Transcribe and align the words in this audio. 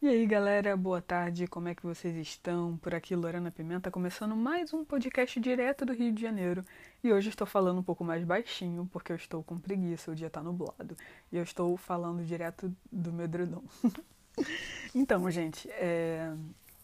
E 0.00 0.06
aí, 0.06 0.26
galera, 0.26 0.76
boa 0.76 1.02
tarde, 1.02 1.48
como 1.48 1.66
é 1.66 1.74
que 1.74 1.82
vocês 1.82 2.14
estão? 2.16 2.76
Por 2.76 2.94
aqui, 2.94 3.16
Lorena 3.16 3.50
Pimenta, 3.50 3.90
começando 3.90 4.36
mais 4.36 4.72
um 4.72 4.84
podcast 4.84 5.40
direto 5.40 5.84
do 5.84 5.92
Rio 5.92 6.12
de 6.12 6.22
Janeiro. 6.22 6.64
E 7.02 7.12
hoje 7.12 7.30
estou 7.30 7.44
falando 7.44 7.78
um 7.80 7.82
pouco 7.82 8.04
mais 8.04 8.22
baixinho, 8.22 8.88
porque 8.92 9.10
eu 9.10 9.16
estou 9.16 9.42
com 9.42 9.58
preguiça, 9.58 10.12
o 10.12 10.14
dia 10.14 10.30
tá 10.30 10.40
nublado. 10.40 10.96
E 11.32 11.36
eu 11.36 11.42
estou 11.42 11.76
falando 11.76 12.24
direto 12.24 12.72
do 12.92 13.12
meu 13.12 13.26
então, 14.94 15.28
gente, 15.32 15.68
é... 15.72 16.32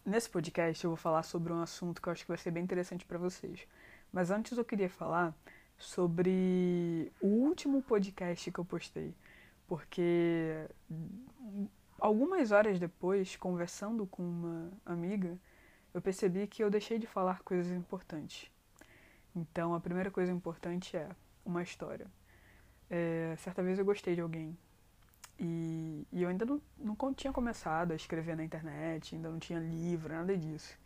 nesse 0.05 0.29
podcast 0.29 0.83
eu 0.83 0.91
vou 0.91 0.97
falar 0.97 1.23
sobre 1.23 1.53
um 1.53 1.63
assunto 1.63 2.03
que 2.03 2.09
eu 2.09 2.13
acho 2.13 2.23
que 2.23 2.29
vai 2.29 2.39
ser 2.39 2.51
bem 2.51 2.65
interessante 2.65 3.05
para 3.05 3.17
vocês. 3.17 3.61
Mas 4.13 4.33
antes 4.33 4.59
eu 4.59 4.65
queria 4.65 4.91
falar 4.91 5.33
sobre 5.79 7.13
o 7.21 7.29
último 7.29 7.81
podcast 7.81 8.51
que 8.51 8.59
eu 8.59 8.65
postei. 8.65 9.15
Porque 9.69 10.67
algumas 11.99 12.53
horas 12.53 12.79
depois, 12.79 13.37
conversando 13.37 14.07
com 14.07 14.23
uma 14.23 14.71
amiga, 14.85 15.39
eu 15.93 16.01
percebi 16.01 16.47
que 16.47 16.63
eu 16.63 16.71
deixei 16.71 16.99
de 16.99 17.07
falar 17.07 17.43
coisas 17.43 17.73
importantes. 17.73 18.51
Então, 19.35 19.75
a 19.75 19.81
primeira 19.81 20.11
coisa 20.11 20.33
importante 20.33 20.97
é 20.97 21.09
uma 21.45 21.63
história. 21.63 22.07
É, 22.91 23.35
certa 23.39 23.63
vez 23.63 23.79
eu 23.79 23.85
gostei 23.85 24.15
de 24.15 24.21
alguém 24.21 24.57
e, 25.39 26.07
e 26.13 26.23
eu 26.23 26.29
ainda 26.29 26.45
não, 26.45 26.61
não 26.79 27.15
tinha 27.15 27.33
começado 27.33 27.93
a 27.93 27.97
escrever 27.97 28.37
na 28.37 28.45
internet, 28.45 29.15
ainda 29.15 29.29
não 29.31 29.39
tinha 29.39 29.59
livro, 29.59 30.13
nada 30.13 30.37
disso. 30.37 30.79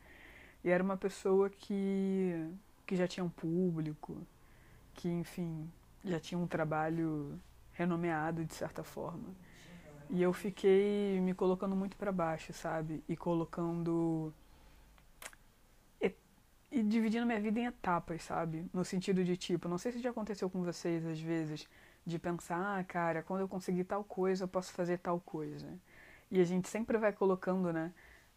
E 0.64 0.70
era 0.70 0.82
uma 0.82 0.96
pessoa 0.96 1.50
que, 1.50 2.50
que 2.86 2.96
já 2.96 3.06
tinha 3.06 3.24
um 3.24 3.28
público, 3.28 4.16
que, 4.94 5.08
enfim, 5.08 5.70
já 6.04 6.18
tinha 6.18 6.38
um 6.38 6.46
trabalho 6.46 7.38
renomeado 7.72 8.44
de 8.44 8.54
certa 8.54 8.82
forma. 8.82 9.28
E 10.10 10.22
eu 10.22 10.32
fiquei 10.32 11.20
me 11.20 11.34
colocando 11.34 11.76
muito 11.76 11.96
para 11.96 12.10
baixo, 12.10 12.52
sabe? 12.52 13.02
E 13.08 13.16
colocando. 13.16 14.32
E, 16.00 16.14
e 16.72 16.82
dividindo 16.82 17.26
minha 17.26 17.40
vida 17.40 17.60
em 17.60 17.66
etapas, 17.66 18.22
sabe? 18.22 18.66
No 18.72 18.84
sentido 18.84 19.22
de 19.24 19.36
tipo, 19.36 19.68
não 19.68 19.78
sei 19.78 19.92
se 19.92 20.00
já 20.00 20.10
aconteceu 20.10 20.48
com 20.48 20.62
vocês 20.62 21.04
às 21.06 21.20
vezes, 21.20 21.68
de 22.06 22.18
pensar, 22.18 22.78
ah, 22.78 22.84
cara, 22.84 23.22
quando 23.22 23.40
eu 23.40 23.48
conseguir 23.48 23.84
tal 23.84 24.02
coisa, 24.04 24.44
eu 24.44 24.48
posso 24.48 24.72
fazer 24.72 24.98
tal 24.98 25.20
coisa. 25.20 25.66
E 26.30 26.40
a 26.40 26.44
gente 26.44 26.68
sempre 26.68 26.98
vai 26.98 27.12
colocando, 27.12 27.72
né? 27.72 27.92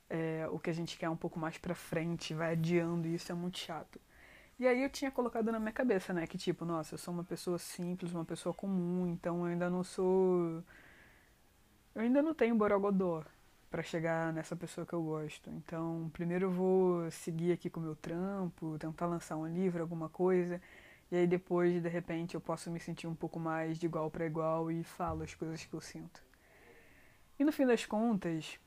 É, 0.09 0.47
o 0.51 0.59
que 0.59 0.69
a 0.69 0.73
gente 0.73 0.97
quer 0.97 1.09
um 1.09 1.15
pouco 1.15 1.39
mais 1.39 1.57
pra 1.57 1.75
frente, 1.75 2.33
vai 2.33 2.53
adiando, 2.53 3.07
e 3.07 3.15
isso 3.15 3.31
é 3.31 3.35
muito 3.35 3.57
chato. 3.59 3.99
E 4.59 4.67
aí 4.67 4.83
eu 4.83 4.89
tinha 4.89 5.11
colocado 5.11 5.51
na 5.51 5.59
minha 5.59 5.71
cabeça, 5.71 6.13
né? 6.13 6.27
Que 6.27 6.37
tipo, 6.37 6.65
nossa, 6.65 6.95
eu 6.95 6.97
sou 6.99 7.13
uma 7.13 7.23
pessoa 7.23 7.57
simples, 7.57 8.13
uma 8.13 8.25
pessoa 8.25 8.53
comum, 8.53 9.07
então 9.07 9.39
eu 9.39 9.45
ainda 9.45 9.69
não 9.69 9.83
sou 9.83 10.63
eu 11.95 12.01
ainda 12.01 12.21
não 12.21 12.33
tenho 12.33 12.55
borogodó 12.55 13.23
para 13.69 13.81
chegar 13.81 14.33
nessa 14.33 14.55
pessoa 14.55 14.85
que 14.85 14.93
eu 14.93 15.01
gosto. 15.01 15.49
Então, 15.49 16.09
primeiro 16.13 16.47
eu 16.47 16.51
vou 16.51 17.09
seguir 17.11 17.53
aqui 17.53 17.69
com 17.69 17.79
o 17.79 17.83
meu 17.83 17.95
trampo, 17.95 18.77
tentar 18.77 19.05
lançar 19.05 19.37
um 19.37 19.47
livro, 19.47 19.81
alguma 19.81 20.09
coisa, 20.09 20.61
e 21.09 21.15
aí 21.15 21.27
depois, 21.27 21.81
de 21.81 21.89
repente, 21.89 22.35
eu 22.35 22.41
posso 22.41 22.69
me 22.69 22.79
sentir 22.79 23.07
um 23.07 23.15
pouco 23.15 23.39
mais 23.39 23.77
de 23.77 23.85
igual 23.85 24.09
para 24.11 24.25
igual 24.25 24.71
e 24.71 24.83
falo 24.83 25.23
as 25.23 25.33
coisas 25.33 25.63
que 25.63 25.73
eu 25.73 25.81
sinto. 25.81 26.21
E 27.39 27.43
no 27.43 27.51
fim 27.51 27.65
das 27.65 27.85
contas, 27.85 28.59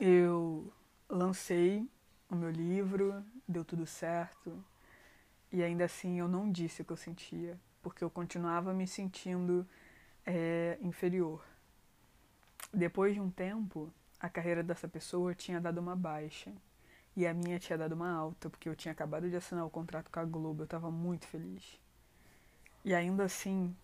eu 0.00 0.72
lancei 1.08 1.88
o 2.28 2.36
meu 2.36 2.50
livro, 2.50 3.24
deu 3.46 3.64
tudo 3.64 3.86
certo, 3.86 4.62
e 5.52 5.62
ainda 5.62 5.84
assim 5.84 6.18
eu 6.18 6.28
não 6.28 6.50
disse 6.50 6.82
o 6.82 6.84
que 6.84 6.92
eu 6.92 6.96
sentia, 6.96 7.58
porque 7.82 8.04
eu 8.04 8.10
continuava 8.10 8.74
me 8.74 8.86
sentindo 8.86 9.66
é, 10.26 10.76
inferior. 10.80 11.42
Depois 12.72 13.14
de 13.14 13.20
um 13.20 13.30
tempo, 13.30 13.92
a 14.20 14.28
carreira 14.28 14.62
dessa 14.62 14.88
pessoa 14.88 15.34
tinha 15.34 15.60
dado 15.60 15.78
uma 15.78 15.96
baixa 15.96 16.52
e 17.16 17.26
a 17.26 17.34
minha 17.34 17.58
tinha 17.58 17.78
dado 17.78 17.92
uma 17.92 18.10
alta, 18.10 18.48
porque 18.48 18.68
eu 18.68 18.76
tinha 18.76 18.92
acabado 18.92 19.28
de 19.28 19.36
assinar 19.36 19.64
o 19.66 19.70
contrato 19.70 20.10
com 20.10 20.20
a 20.20 20.24
Globo, 20.24 20.62
eu 20.62 20.64
estava 20.64 20.90
muito 20.90 21.26
feliz. 21.26 21.80
E 22.84 22.94
ainda 22.94 23.24
assim, 23.24 23.74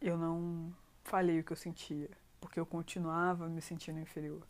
eu 0.00 0.16
não 0.16 0.72
falei 1.02 1.40
o 1.40 1.44
que 1.44 1.52
eu 1.52 1.56
sentia, 1.56 2.10
porque 2.40 2.60
eu 2.60 2.66
continuava 2.66 3.48
me 3.48 3.60
sentindo 3.60 3.98
inferior. 3.98 4.46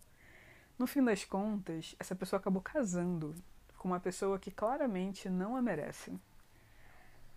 No 0.78 0.86
fim 0.86 1.02
das 1.02 1.24
contas, 1.24 1.96
essa 1.98 2.14
pessoa 2.14 2.38
acabou 2.38 2.60
casando 2.60 3.34
com 3.78 3.88
uma 3.88 4.00
pessoa 4.00 4.38
que 4.38 4.50
claramente 4.50 5.28
não 5.30 5.56
a 5.56 5.62
merece. 5.62 6.12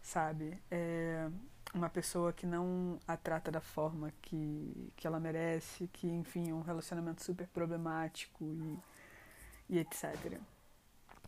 Sabe? 0.01 0.62
É, 0.69 1.29
uma 1.74 1.90
pessoa 1.90 2.34
que 2.34 2.46
não 2.46 3.00
a 3.07 3.16
trata 3.16 3.52
da 3.52 3.62
forma 3.62 4.12
que, 4.22 4.91
que 4.96 5.06
ela 5.06 5.19
merece, 5.19 5.88
que, 5.88 6.07
enfim, 6.07 6.50
é 6.50 6.53
um 6.53 6.62
relacionamento 6.62 7.24
super 7.24 7.47
problemático 7.47 8.44
e, 8.44 8.80
e 9.69 9.80
etc. 9.80 10.40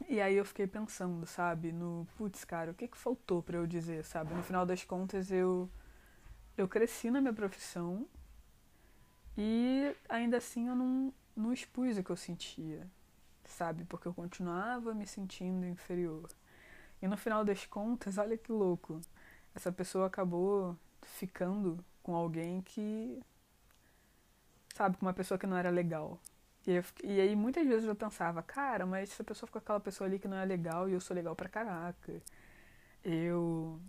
E 0.09 0.19
aí 0.19 0.35
eu 0.35 0.45
fiquei 0.45 0.65
pensando, 0.65 1.25
sabe, 1.25 1.71
no, 1.71 2.07
putz, 2.17 2.43
cara, 2.43 2.71
o 2.71 2.73
que 2.73 2.87
que 2.87 2.97
faltou 2.97 3.43
para 3.43 3.57
eu 3.57 3.67
dizer, 3.67 4.03
sabe? 4.03 4.33
No 4.33 4.43
final 4.43 4.65
das 4.65 4.83
contas 4.83 5.31
eu 5.31 5.69
eu 6.57 6.67
cresci 6.67 7.09
na 7.09 7.21
minha 7.21 7.33
profissão 7.33 8.05
e 9.37 9.95
ainda 10.09 10.37
assim 10.37 10.67
eu 10.67 10.75
não, 10.75 11.13
não 11.35 11.53
expus 11.53 11.97
o 11.97 12.03
que 12.03 12.09
eu 12.09 12.17
sentia, 12.17 12.87
sabe? 13.45 13.85
Porque 13.85 14.07
eu 14.07 14.13
continuava 14.13 14.93
me 14.93 15.07
sentindo 15.07 15.65
inferior. 15.65 16.29
E 17.01 17.07
no 17.07 17.17
final 17.17 17.43
das 17.43 17.65
contas, 17.65 18.17
olha 18.17 18.37
que 18.37 18.51
louco 18.51 19.01
essa 19.55 19.71
pessoa 19.71 20.07
acabou 20.07 20.77
ficando 21.01 21.83
com 22.03 22.15
alguém 22.15 22.61
que. 22.61 23.21
Sabe, 24.75 24.97
com 24.97 25.05
uma 25.05 25.13
pessoa 25.13 25.37
que 25.37 25.47
não 25.47 25.57
era 25.57 25.69
legal. 25.69 26.19
E, 26.65 26.71
eu, 26.71 26.83
e 27.03 27.19
aí 27.19 27.35
muitas 27.35 27.65
vezes 27.67 27.87
eu 27.87 27.95
pensava, 27.95 28.41
cara, 28.43 28.85
mas 28.85 29.11
essa 29.11 29.23
pessoa 29.23 29.47
ficou 29.47 29.61
com 29.61 29.65
aquela 29.65 29.79
pessoa 29.79 30.07
ali 30.07 30.19
que 30.19 30.27
não 30.27 30.37
é 30.37 30.45
legal 30.45 30.87
e 30.89 30.93
eu 30.93 31.01
sou 31.01 31.15
legal 31.15 31.35
pra 31.35 31.49
caraca. 31.49 32.21
Eu, 33.03 33.79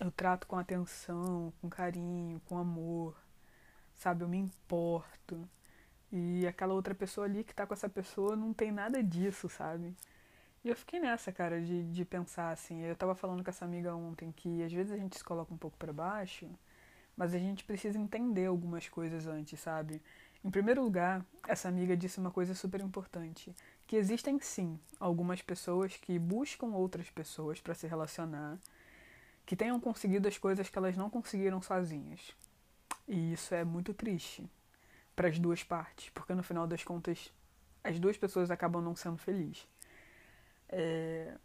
eu 0.00 0.10
trato 0.12 0.46
com 0.46 0.56
atenção, 0.58 1.52
com 1.60 1.68
carinho, 1.68 2.40
com 2.48 2.58
amor. 2.58 3.16
Sabe, 3.94 4.24
eu 4.24 4.28
me 4.28 4.38
importo. 4.38 5.48
E 6.10 6.46
aquela 6.46 6.74
outra 6.74 6.94
pessoa 6.94 7.26
ali 7.26 7.44
que 7.44 7.54
tá 7.54 7.66
com 7.66 7.74
essa 7.74 7.88
pessoa 7.88 8.36
não 8.36 8.52
tem 8.52 8.70
nada 8.72 9.02
disso, 9.02 9.48
sabe? 9.48 9.94
E 10.64 10.68
eu 10.68 10.76
fiquei 10.76 11.00
nessa, 11.00 11.32
cara, 11.32 11.60
de, 11.60 11.82
de 11.90 12.04
pensar 12.04 12.50
assim. 12.50 12.82
Eu 12.82 12.94
tava 12.94 13.14
falando 13.14 13.42
com 13.42 13.50
essa 13.50 13.64
amiga 13.64 13.94
ontem 13.94 14.32
que 14.32 14.62
às 14.62 14.72
vezes 14.72 14.92
a 14.92 14.96
gente 14.96 15.18
se 15.18 15.24
coloca 15.24 15.52
um 15.52 15.56
pouco 15.56 15.76
para 15.76 15.92
baixo, 15.92 16.48
mas 17.16 17.34
a 17.34 17.38
gente 17.38 17.64
precisa 17.64 17.98
entender 17.98 18.46
algumas 18.46 18.88
coisas 18.88 19.26
antes, 19.26 19.58
sabe? 19.58 20.00
Em 20.44 20.50
primeiro 20.50 20.82
lugar, 20.82 21.24
essa 21.46 21.68
amiga 21.68 21.96
disse 21.96 22.18
uma 22.18 22.30
coisa 22.30 22.54
super 22.54 22.80
importante, 22.80 23.54
que 23.86 23.96
existem 23.96 24.40
sim 24.40 24.78
algumas 24.98 25.42
pessoas 25.42 25.96
que 25.96 26.18
buscam 26.18 26.68
outras 26.68 27.10
pessoas 27.10 27.60
para 27.60 27.74
se 27.74 27.86
relacionar, 27.86 28.58
que 29.46 29.56
tenham 29.56 29.78
conseguido 29.80 30.28
as 30.28 30.38
coisas 30.38 30.68
que 30.68 30.78
elas 30.78 30.96
não 30.96 31.10
conseguiram 31.10 31.60
sozinhas. 31.60 32.34
E 33.06 33.32
isso 33.32 33.54
é 33.54 33.64
muito 33.64 33.92
triste 33.94 34.48
para 35.14 35.28
as 35.28 35.38
duas 35.38 35.62
partes, 35.62 36.08
porque 36.10 36.34
no 36.34 36.42
final 36.42 36.66
das 36.66 36.84
contas 36.84 37.32
as 37.84 37.98
duas 37.98 38.16
pessoas 38.16 38.50
acabam 38.50 38.82
não 38.82 38.96
sendo 38.96 39.18
felizes. 39.18 39.66
É... 40.72 41.36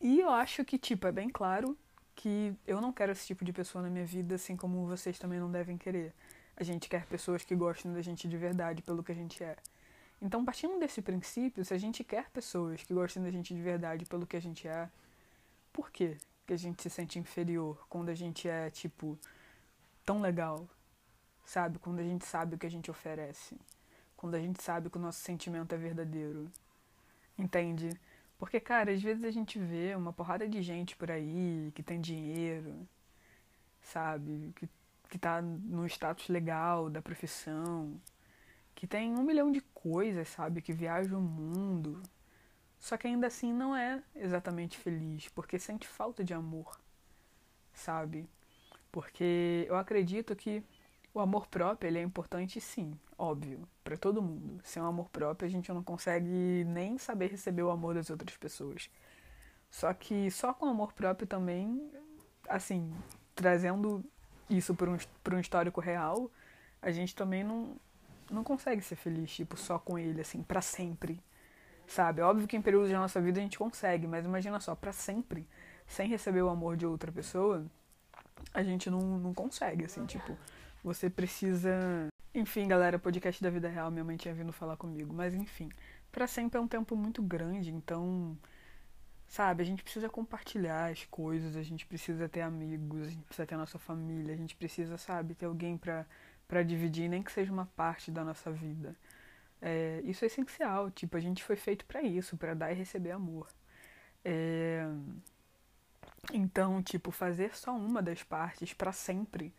E 0.00 0.20
eu 0.20 0.30
acho 0.30 0.64
que, 0.64 0.78
tipo, 0.78 1.06
é 1.06 1.12
bem 1.12 1.28
claro 1.28 1.76
que 2.14 2.54
eu 2.66 2.80
não 2.80 2.92
quero 2.92 3.12
esse 3.12 3.26
tipo 3.26 3.44
de 3.44 3.52
pessoa 3.52 3.82
na 3.82 3.90
minha 3.90 4.06
vida, 4.06 4.36
assim 4.36 4.56
como 4.56 4.86
vocês 4.86 5.18
também 5.18 5.38
não 5.38 5.50
devem 5.50 5.76
querer. 5.76 6.14
A 6.56 6.64
gente 6.64 6.88
quer 6.88 7.06
pessoas 7.06 7.44
que 7.44 7.54
gostem 7.54 7.92
da 7.92 8.02
gente 8.02 8.26
de 8.26 8.36
verdade 8.36 8.82
pelo 8.82 9.02
que 9.02 9.12
a 9.12 9.14
gente 9.14 9.42
é. 9.42 9.56
Então, 10.20 10.44
partindo 10.44 10.78
desse 10.80 11.00
princípio, 11.00 11.64
se 11.64 11.72
a 11.72 11.78
gente 11.78 12.02
quer 12.02 12.28
pessoas 12.30 12.82
que 12.82 12.92
gostem 12.92 13.22
da 13.22 13.30
gente 13.30 13.54
de 13.54 13.62
verdade 13.62 14.04
pelo 14.04 14.26
que 14.26 14.36
a 14.36 14.40
gente 14.40 14.66
é, 14.66 14.88
por 15.72 15.90
que 15.90 16.16
que 16.44 16.54
a 16.54 16.56
gente 16.56 16.82
se 16.82 16.90
sente 16.90 17.18
inferior 17.18 17.86
quando 17.88 18.08
a 18.08 18.14
gente 18.14 18.48
é, 18.48 18.70
tipo, 18.70 19.18
tão 20.04 20.20
legal? 20.20 20.66
Sabe? 21.44 21.78
Quando 21.78 22.00
a 22.00 22.02
gente 22.02 22.24
sabe 22.24 22.56
o 22.56 22.58
que 22.58 22.66
a 22.66 22.70
gente 22.70 22.90
oferece. 22.90 23.56
Quando 24.16 24.34
a 24.34 24.40
gente 24.40 24.62
sabe 24.62 24.90
que 24.90 24.96
o 24.96 25.00
nosso 25.00 25.20
sentimento 25.20 25.72
é 25.74 25.78
verdadeiro. 25.78 26.50
Entende? 27.38 27.90
Porque, 28.38 28.60
cara, 28.60 28.92
às 28.92 29.02
vezes 29.02 29.24
a 29.24 29.30
gente 29.30 29.58
vê 29.58 29.94
uma 29.96 30.12
porrada 30.12 30.48
de 30.48 30.62
gente 30.62 30.96
por 30.96 31.10
aí 31.10 31.72
que 31.74 31.82
tem 31.82 32.00
dinheiro, 32.00 32.88
sabe? 33.82 34.52
Que, 34.56 34.68
que 35.10 35.18
tá 35.18 35.42
no 35.42 35.84
status 35.86 36.28
legal 36.28 36.88
da 36.88 37.02
profissão, 37.02 38.00
que 38.74 38.86
tem 38.86 39.14
um 39.16 39.24
milhão 39.24 39.50
de 39.52 39.60
coisas, 39.74 40.28
sabe? 40.28 40.62
Que 40.62 40.72
viaja 40.72 41.16
o 41.16 41.20
mundo. 41.20 42.02
Só 42.78 42.96
que 42.96 43.08
ainda 43.08 43.26
assim 43.26 43.52
não 43.52 43.74
é 43.76 44.02
exatamente 44.14 44.78
feliz, 44.78 45.28
porque 45.30 45.58
sente 45.58 45.86
falta 45.88 46.24
de 46.24 46.32
amor, 46.34 46.80
sabe? 47.72 48.28
Porque 48.92 49.66
eu 49.68 49.76
acredito 49.76 50.36
que 50.36 50.62
o 51.12 51.20
amor 51.20 51.46
próprio 51.46 51.88
ele 51.88 51.98
é 51.98 52.02
importante 52.02 52.60
sim, 52.60 52.92
óbvio, 53.16 53.66
para 53.82 53.96
todo 53.96 54.22
mundo. 54.22 54.60
Sem 54.62 54.82
o 54.82 54.86
amor 54.86 55.08
próprio 55.08 55.46
a 55.46 55.50
gente 55.50 55.72
não 55.72 55.82
consegue 55.82 56.64
nem 56.66 56.98
saber 56.98 57.30
receber 57.30 57.62
o 57.62 57.70
amor 57.70 57.94
das 57.94 58.10
outras 58.10 58.36
pessoas. 58.36 58.90
Só 59.70 59.92
que 59.92 60.30
só 60.30 60.52
com 60.54 60.66
amor 60.66 60.92
próprio 60.92 61.26
também, 61.26 61.90
assim, 62.48 62.92
trazendo 63.34 64.04
isso 64.48 64.74
para 64.74 64.90
um, 64.90 64.96
um 64.96 65.40
histórico 65.40 65.80
real, 65.80 66.30
a 66.80 66.90
gente 66.90 67.14
também 67.14 67.44
não, 67.44 67.76
não 68.30 68.42
consegue 68.44 68.80
ser 68.82 68.96
feliz, 68.96 69.30
tipo, 69.30 69.56
só 69.56 69.78
com 69.78 69.98
ele, 69.98 70.20
assim, 70.20 70.42
para 70.42 70.60
sempre. 70.60 71.20
Sabe? 71.86 72.20
Óbvio 72.20 72.46
que 72.46 72.56
em 72.56 72.62
períodos 72.62 72.90
da 72.90 72.98
nossa 72.98 73.20
vida 73.20 73.40
a 73.40 73.42
gente 73.42 73.58
consegue, 73.58 74.06
mas 74.06 74.24
imagina 74.24 74.60
só, 74.60 74.74
para 74.74 74.92
sempre, 74.92 75.46
sem 75.86 76.08
receber 76.08 76.42
o 76.42 76.48
amor 76.48 76.76
de 76.76 76.86
outra 76.86 77.10
pessoa, 77.10 77.64
a 78.52 78.62
gente 78.62 78.90
não, 78.90 79.00
não 79.00 79.34
consegue, 79.34 79.84
assim, 79.84 80.04
tipo, 80.06 80.36
você 80.82 81.10
precisa. 81.10 82.08
Enfim, 82.34 82.68
galera, 82.68 82.98
podcast 82.98 83.42
da 83.42 83.50
vida 83.50 83.68
real, 83.68 83.90
minha 83.90 84.04
mãe 84.04 84.16
tinha 84.16 84.34
vindo 84.34 84.52
falar 84.52 84.76
comigo, 84.76 85.12
mas 85.14 85.34
enfim, 85.34 85.70
para 86.12 86.26
sempre 86.26 86.58
é 86.58 86.60
um 86.60 86.68
tempo 86.68 86.94
muito 86.94 87.22
grande, 87.22 87.70
então 87.72 88.36
Sabe, 89.28 89.62
a 89.62 89.66
gente 89.66 89.82
precisa 89.82 90.08
compartilhar 90.08 90.90
as 90.90 91.04
coisas, 91.04 91.54
a 91.54 91.62
gente 91.62 91.84
precisa 91.86 92.28
ter 92.28 92.40
amigos, 92.40 93.08
a 93.08 93.10
gente 93.10 93.24
precisa 93.24 93.46
ter 93.46 93.54
a 93.56 93.58
nossa 93.58 93.78
família, 93.78 94.32
a 94.34 94.36
gente 94.36 94.56
precisa, 94.56 94.96
sabe, 94.96 95.34
ter 95.34 95.44
alguém 95.44 95.76
pra, 95.76 96.06
pra 96.48 96.62
dividir, 96.62 97.10
nem 97.10 97.22
que 97.22 97.30
seja 97.30 97.52
uma 97.52 97.66
parte 97.66 98.10
da 98.10 98.24
nossa 98.24 98.50
vida. 98.50 98.96
É, 99.60 100.00
isso 100.04 100.24
é 100.24 100.28
essencial, 100.28 100.90
tipo, 100.90 101.16
a 101.16 101.20
gente 101.20 101.44
foi 101.44 101.56
feito 101.56 101.84
para 101.84 102.02
isso, 102.02 102.38
para 102.38 102.54
dar 102.54 102.72
e 102.72 102.74
receber 102.74 103.10
amor. 103.10 103.48
É, 104.24 104.86
então, 106.32 106.82
tipo, 106.82 107.10
fazer 107.10 107.54
só 107.56 107.76
uma 107.76 108.02
das 108.02 108.22
partes 108.22 108.72
para 108.72 108.92
sempre 108.92 109.54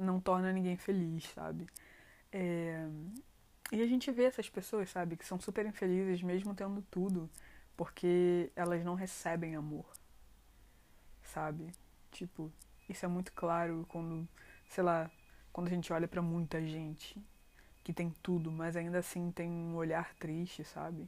não 0.00 0.20
torna 0.20 0.52
ninguém 0.52 0.76
feliz, 0.76 1.24
sabe? 1.34 1.66
É, 2.32 2.88
e 3.72 3.82
a 3.82 3.86
gente 3.86 4.10
vê 4.10 4.24
essas 4.24 4.48
pessoas, 4.48 4.90
sabe, 4.90 5.16
que 5.16 5.24
são 5.24 5.40
super 5.40 5.66
infelizes 5.66 6.22
mesmo 6.22 6.54
tendo 6.54 6.82
tudo 6.90 7.30
porque 7.76 8.52
elas 8.54 8.84
não 8.84 8.94
recebem 8.94 9.56
amor, 9.56 9.86
sabe? 11.22 11.72
Tipo, 12.10 12.52
isso 12.88 13.06
é 13.06 13.08
muito 13.08 13.32
claro 13.32 13.86
quando, 13.88 14.28
sei 14.68 14.84
lá, 14.84 15.10
quando 15.52 15.68
a 15.68 15.70
gente 15.70 15.92
olha 15.92 16.06
para 16.06 16.20
muita 16.20 16.60
gente 16.62 17.16
que 17.82 17.92
tem 17.92 18.10
tudo, 18.22 18.52
mas 18.52 18.76
ainda 18.76 18.98
assim 18.98 19.30
tem 19.32 19.50
um 19.50 19.76
olhar 19.76 20.14
triste, 20.16 20.62
sabe? 20.62 21.06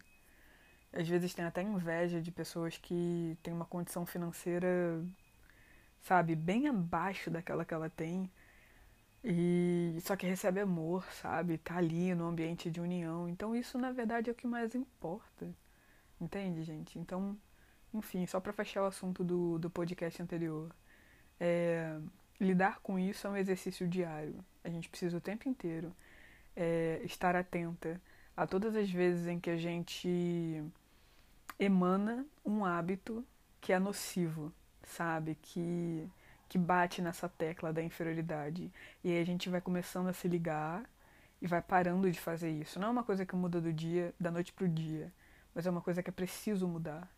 Às 0.93 1.09
vezes 1.09 1.35
tem 1.35 1.45
até 1.45 1.61
inveja 1.62 2.23
de 2.23 2.31
pessoas 2.31 2.79
que 2.79 3.37
têm 3.43 3.53
uma 3.53 3.67
condição 3.67 4.06
financeira, 4.06 5.05
sabe, 6.00 6.35
bem 6.35 6.69
abaixo 6.69 7.31
daquela 7.31 7.65
que 7.65 7.75
ela 7.75 7.91
tem. 7.91 8.31
E 9.25 9.97
só 10.01 10.17
que 10.17 10.27
recebe 10.27 10.61
amor, 10.61 11.05
sabe? 11.13 11.59
Tá 11.59 11.77
ali 11.77 12.15
no 12.15 12.27
ambiente 12.27 12.71
de 12.71 12.81
união. 12.81 13.29
Então 13.29 13.55
isso 13.55 13.79
na 13.79 13.93
verdade 13.93 14.29
é 14.29 14.33
o 14.33 14.37
que 14.37 14.47
mais 14.47 14.75
importa. 14.75 15.49
Entende, 16.21 16.63
gente? 16.63 16.99
Então, 16.99 17.37
enfim, 17.95 18.27
só 18.27 18.41
para 18.41 18.53
fechar 18.53 18.83
o 18.83 18.87
assunto 18.87 19.25
do, 19.25 19.59
do 19.59 19.71
podcast 19.71 20.23
anterior. 20.23 20.75
É, 21.39 21.99
lidar 22.41 22.81
com 22.81 22.99
isso 22.99 23.27
é 23.27 23.31
um 23.31 23.37
exercício 23.37 23.87
diário. 23.89 24.45
A 24.65 24.69
gente 24.69 24.89
precisa 24.89 25.17
o 25.17 25.21
tempo 25.21 25.49
inteiro 25.49 25.95
é, 26.57 27.01
estar 27.05 27.35
atenta 27.37 28.01
a 28.37 28.47
todas 28.47 28.75
as 28.77 28.91
vezes 28.91 29.27
em 29.27 29.39
que 29.39 29.51
a 29.51 29.57
gente 29.57 30.63
emana 31.59 32.27
um 32.45 32.65
hábito 32.65 33.25
que 33.61 33.73
é 33.73 33.79
nocivo, 33.79 34.53
sabe? 34.83 35.37
Que, 35.41 36.09
que 36.52 36.58
bate 36.58 37.00
nessa 37.00 37.31
tecla 37.31 37.72
da 37.72 37.82
inferioridade. 37.82 38.70
E 39.02 39.10
aí 39.10 39.22
a 39.22 39.25
gente 39.25 39.49
vai 39.49 39.60
começando 39.60 40.08
a 40.08 40.12
se 40.12 40.28
ligar 40.28 40.84
e 41.40 41.46
vai 41.46 41.62
parando 41.62 42.10
de 42.10 42.20
fazer 42.20 42.50
isso. 42.50 42.78
Não 42.78 42.88
é 42.88 42.90
uma 42.90 43.02
coisa 43.02 43.25
que 43.25 43.34
muda 43.34 43.58
do 43.60 43.72
dia, 43.72 44.14
da 44.20 44.31
noite 44.31 44.52
pro 44.52 44.69
dia 44.69 45.10
mas 45.54 45.66
é 45.66 45.70
uma 45.70 45.81
coisa 45.81 46.02
que 46.02 46.10
é 46.10 46.12
preciso 46.12 46.66
mudar, 46.66 47.08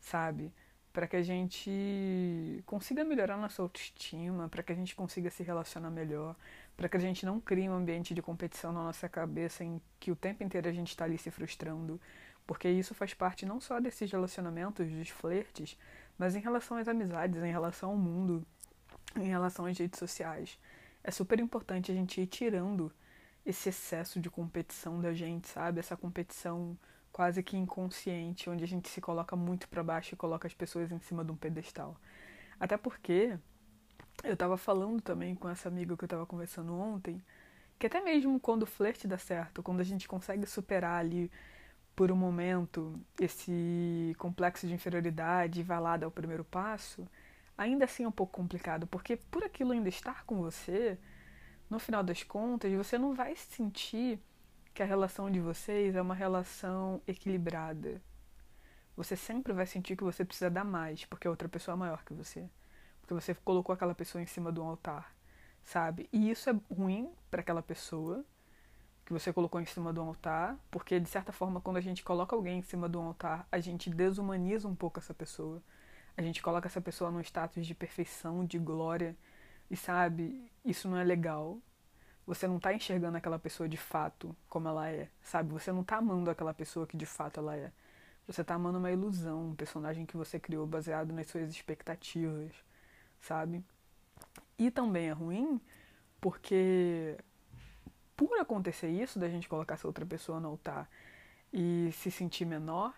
sabe? 0.00 0.52
Para 0.92 1.06
que 1.06 1.16
a 1.16 1.22
gente 1.22 2.62
consiga 2.66 3.04
melhorar 3.04 3.36
nossa 3.36 3.62
autoestima, 3.62 4.48
para 4.48 4.62
que 4.62 4.72
a 4.72 4.74
gente 4.74 4.94
consiga 4.94 5.30
se 5.30 5.42
relacionar 5.42 5.90
melhor, 5.90 6.34
para 6.76 6.88
que 6.88 6.96
a 6.96 7.00
gente 7.00 7.24
não 7.24 7.40
crie 7.40 7.68
um 7.68 7.74
ambiente 7.74 8.14
de 8.14 8.22
competição 8.22 8.72
na 8.72 8.82
nossa 8.82 9.08
cabeça 9.08 9.62
em 9.62 9.80
que 10.00 10.10
o 10.10 10.16
tempo 10.16 10.42
inteiro 10.42 10.68
a 10.68 10.72
gente 10.72 10.88
está 10.88 11.04
ali 11.04 11.18
se 11.18 11.30
frustrando, 11.30 12.00
porque 12.46 12.68
isso 12.68 12.94
faz 12.94 13.12
parte 13.12 13.44
não 13.44 13.60
só 13.60 13.78
desses 13.80 14.10
relacionamentos, 14.10 14.90
dos 14.90 15.08
flertes, 15.08 15.78
mas 16.18 16.34
em 16.34 16.40
relação 16.40 16.76
às 16.78 16.88
amizades, 16.88 17.42
em 17.42 17.50
relação 17.50 17.90
ao 17.90 17.96
mundo, 17.96 18.46
em 19.16 19.28
relação 19.28 19.66
às 19.66 19.78
redes 19.78 19.98
sociais. 19.98 20.58
É 21.02 21.10
super 21.10 21.38
importante 21.40 21.92
a 21.92 21.94
gente 21.94 22.20
ir 22.20 22.26
tirando 22.26 22.92
esse 23.44 23.68
excesso 23.68 24.20
de 24.20 24.28
competição 24.28 25.00
da 25.00 25.14
gente, 25.14 25.48
sabe? 25.48 25.78
Essa 25.78 25.96
competição 25.96 26.76
quase 27.12 27.42
que 27.42 27.56
inconsciente, 27.56 28.50
onde 28.50 28.64
a 28.64 28.66
gente 28.66 28.88
se 28.88 29.00
coloca 29.00 29.34
muito 29.36 29.68
para 29.68 29.82
baixo 29.82 30.14
e 30.14 30.16
coloca 30.16 30.46
as 30.46 30.54
pessoas 30.54 30.90
em 30.92 30.98
cima 30.98 31.24
de 31.24 31.32
um 31.32 31.36
pedestal. 31.36 31.96
Até 32.58 32.76
porque 32.76 33.38
eu 34.24 34.34
estava 34.34 34.56
falando 34.56 35.00
também 35.00 35.34
com 35.34 35.48
essa 35.48 35.68
amiga 35.68 35.96
que 35.96 36.04
eu 36.04 36.06
estava 36.06 36.26
conversando 36.26 36.74
ontem, 36.74 37.22
que 37.78 37.86
até 37.86 38.00
mesmo 38.00 38.40
quando 38.40 38.64
o 38.64 38.66
flerte 38.66 39.06
dá 39.06 39.18
certo, 39.18 39.62
quando 39.62 39.80
a 39.80 39.84
gente 39.84 40.08
consegue 40.08 40.46
superar 40.46 41.00
ali 41.00 41.30
por 41.94 42.12
um 42.12 42.16
momento 42.16 43.00
esse 43.20 44.14
complexo 44.18 44.66
de 44.66 44.74
inferioridade 44.74 45.60
e 45.60 45.62
vai 45.62 45.80
lá 45.80 45.96
dar 45.96 46.08
o 46.08 46.10
primeiro 46.10 46.44
passo, 46.44 47.06
ainda 47.56 47.84
assim 47.84 48.04
é 48.04 48.08
um 48.08 48.12
pouco 48.12 48.32
complicado, 48.32 48.86
porque 48.86 49.16
por 49.16 49.44
aquilo 49.44 49.72
ainda 49.72 49.88
estar 49.88 50.24
com 50.24 50.36
você, 50.36 50.98
no 51.68 51.78
final 51.78 52.02
das 52.02 52.22
contas, 52.22 52.72
você 52.72 52.98
não 52.98 53.14
vai 53.14 53.34
se 53.36 53.46
sentir 53.54 54.20
que 54.74 54.82
a 54.82 54.86
relação 54.86 55.30
de 55.30 55.40
vocês 55.40 55.94
é 55.94 56.02
uma 56.02 56.14
relação 56.14 57.00
equilibrada. 57.06 58.00
Você 58.96 59.16
sempre 59.16 59.52
vai 59.52 59.66
sentir 59.66 59.96
que 59.96 60.04
você 60.04 60.24
precisa 60.24 60.50
dar 60.50 60.64
mais, 60.64 61.04
porque 61.04 61.26
a 61.26 61.30
outra 61.30 61.48
pessoa 61.48 61.74
é 61.74 61.78
maior 61.78 62.04
que 62.04 62.14
você. 62.14 62.48
Porque 63.00 63.14
você 63.14 63.34
colocou 63.34 63.72
aquela 63.72 63.94
pessoa 63.94 64.22
em 64.22 64.26
cima 64.26 64.52
de 64.52 64.60
um 64.60 64.64
altar, 64.64 65.14
sabe? 65.62 66.08
E 66.12 66.30
isso 66.30 66.50
é 66.50 66.54
ruim 66.70 67.10
para 67.30 67.40
aquela 67.40 67.62
pessoa 67.62 68.24
que 69.04 69.12
você 69.12 69.32
colocou 69.32 69.60
em 69.60 69.66
cima 69.66 69.92
de 69.92 70.00
um 70.00 70.08
altar, 70.08 70.58
porque 70.70 70.98
de 70.98 71.08
certa 71.08 71.32
forma, 71.32 71.60
quando 71.60 71.76
a 71.76 71.80
gente 71.80 72.02
coloca 72.02 72.34
alguém 72.34 72.58
em 72.58 72.62
cima 72.62 72.88
de 72.88 72.96
um 72.96 73.02
altar, 73.02 73.46
a 73.52 73.60
gente 73.60 73.88
desumaniza 73.88 74.66
um 74.66 74.74
pouco 74.74 74.98
essa 74.98 75.14
pessoa. 75.14 75.62
A 76.16 76.22
gente 76.22 76.42
coloca 76.42 76.66
essa 76.66 76.80
pessoa 76.80 77.10
num 77.10 77.20
status 77.20 77.66
de 77.66 77.74
perfeição, 77.74 78.44
de 78.44 78.58
glória, 78.58 79.16
e 79.70 79.76
sabe, 79.76 80.50
isso 80.64 80.88
não 80.88 80.96
é 80.96 81.04
legal 81.04 81.60
você 82.26 82.48
não 82.48 82.58
tá 82.58 82.74
enxergando 82.74 83.16
aquela 83.16 83.38
pessoa 83.38 83.68
de 83.68 83.76
fato 83.76 84.36
como 84.48 84.66
ela 84.68 84.90
é, 84.90 85.08
sabe? 85.22 85.52
Você 85.52 85.70
não 85.70 85.84
tá 85.84 85.98
amando 85.98 86.28
aquela 86.28 86.52
pessoa 86.52 86.86
que 86.86 86.96
de 86.96 87.06
fato 87.06 87.38
ela 87.38 87.56
é. 87.56 87.70
Você 88.26 88.42
tá 88.42 88.54
amando 88.54 88.78
uma 88.78 88.90
ilusão, 88.90 89.50
um 89.50 89.54
personagem 89.54 90.04
que 90.04 90.16
você 90.16 90.40
criou 90.40 90.66
baseado 90.66 91.12
nas 91.12 91.28
suas 91.28 91.48
expectativas, 91.48 92.52
sabe? 93.20 93.64
E 94.58 94.70
também 94.72 95.08
é 95.08 95.12
ruim 95.12 95.60
porque 96.20 97.16
por 98.16 98.36
acontecer 98.40 98.88
isso, 98.88 99.20
da 99.20 99.28
gente 99.28 99.48
colocar 99.48 99.74
essa 99.74 99.86
outra 99.86 100.04
pessoa 100.04 100.40
no 100.40 100.48
altar 100.48 100.90
e 101.52 101.90
se 101.92 102.10
sentir 102.10 102.44
menor, 102.44 102.92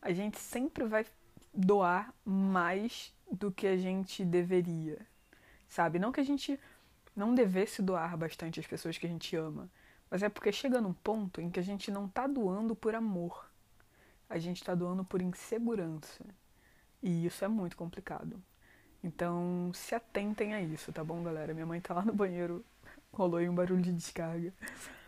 a 0.00 0.12
gente 0.12 0.40
sempre 0.40 0.84
vai 0.84 1.06
doar 1.54 2.12
mais 2.24 3.12
do 3.30 3.50
que 3.50 3.66
a 3.66 3.76
gente 3.76 4.24
deveria, 4.24 4.98
sabe? 5.68 5.98
Não 5.98 6.12
que 6.12 6.20
a 6.20 6.24
gente 6.24 6.58
não 7.14 7.34
devesse 7.34 7.82
doar 7.82 8.16
bastante 8.16 8.60
às 8.60 8.66
pessoas 8.66 8.96
que 8.98 9.06
a 9.06 9.08
gente 9.08 9.36
ama, 9.36 9.68
mas 10.10 10.22
é 10.22 10.28
porque 10.28 10.52
chega 10.52 10.80
num 10.80 10.92
ponto 10.92 11.40
em 11.40 11.50
que 11.50 11.60
a 11.60 11.62
gente 11.62 11.90
não 11.90 12.06
está 12.06 12.26
doando 12.26 12.74
por 12.74 12.94
amor, 12.94 13.46
a 14.28 14.38
gente 14.38 14.58
está 14.58 14.74
doando 14.74 15.04
por 15.04 15.20
insegurança. 15.20 16.24
E 17.02 17.26
isso 17.26 17.44
é 17.44 17.48
muito 17.48 17.76
complicado. 17.76 18.40
Então, 19.02 19.72
se 19.74 19.94
atentem 19.94 20.54
a 20.54 20.60
isso, 20.62 20.92
tá 20.92 21.02
bom, 21.02 21.22
galera? 21.22 21.52
Minha 21.52 21.66
mãe 21.66 21.80
tá 21.80 21.92
lá 21.92 22.04
no 22.04 22.14
banheiro, 22.14 22.64
rolou 23.12 23.38
aí 23.38 23.48
um 23.48 23.54
barulho 23.54 23.82
de 23.82 23.92
descarga. 23.92 24.54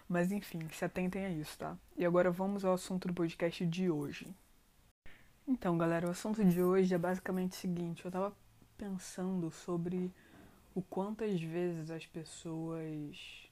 Mas 0.08 0.32
enfim, 0.32 0.68
se 0.72 0.84
atentem 0.84 1.24
a 1.24 1.30
isso, 1.30 1.56
tá? 1.58 1.76
E 1.96 2.04
agora 2.04 2.30
vamos 2.30 2.64
ao 2.64 2.74
assunto 2.74 3.08
do 3.08 3.14
podcast 3.14 3.64
de 3.64 3.88
hoje. 3.88 4.26
Então, 5.46 5.76
galera, 5.76 6.06
o 6.06 6.10
assunto 6.10 6.42
de 6.42 6.62
hoje 6.62 6.94
é 6.94 6.98
basicamente 6.98 7.52
o 7.52 7.56
seguinte: 7.56 8.02
eu 8.02 8.10
tava 8.10 8.34
pensando 8.78 9.50
sobre 9.50 10.10
o 10.74 10.80
quantas 10.80 11.38
vezes 11.38 11.90
as 11.90 12.06
pessoas 12.06 13.44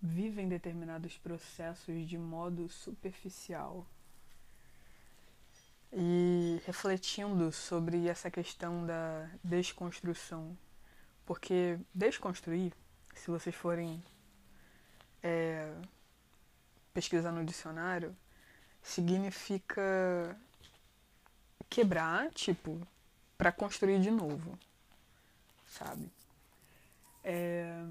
vivem 0.00 0.46
determinados 0.46 1.16
processos 1.16 2.06
de 2.06 2.18
modo 2.18 2.68
superficial. 2.68 3.86
E 5.90 6.60
refletindo 6.66 7.50
sobre 7.50 8.06
essa 8.06 8.30
questão 8.30 8.84
da 8.84 9.30
desconstrução. 9.42 10.56
Porque 11.24 11.78
desconstruir, 11.94 12.74
se 13.14 13.30
vocês 13.30 13.54
forem 13.54 14.04
é, 15.22 15.74
pesquisar 16.92 17.32
no 17.32 17.42
dicionário, 17.42 18.14
significa 18.86 20.38
quebrar, 21.68 22.30
tipo, 22.30 22.80
para 23.36 23.50
construir 23.50 24.00
de 24.00 24.10
novo 24.10 24.58
sabe? 25.66 26.10
É... 27.22 27.84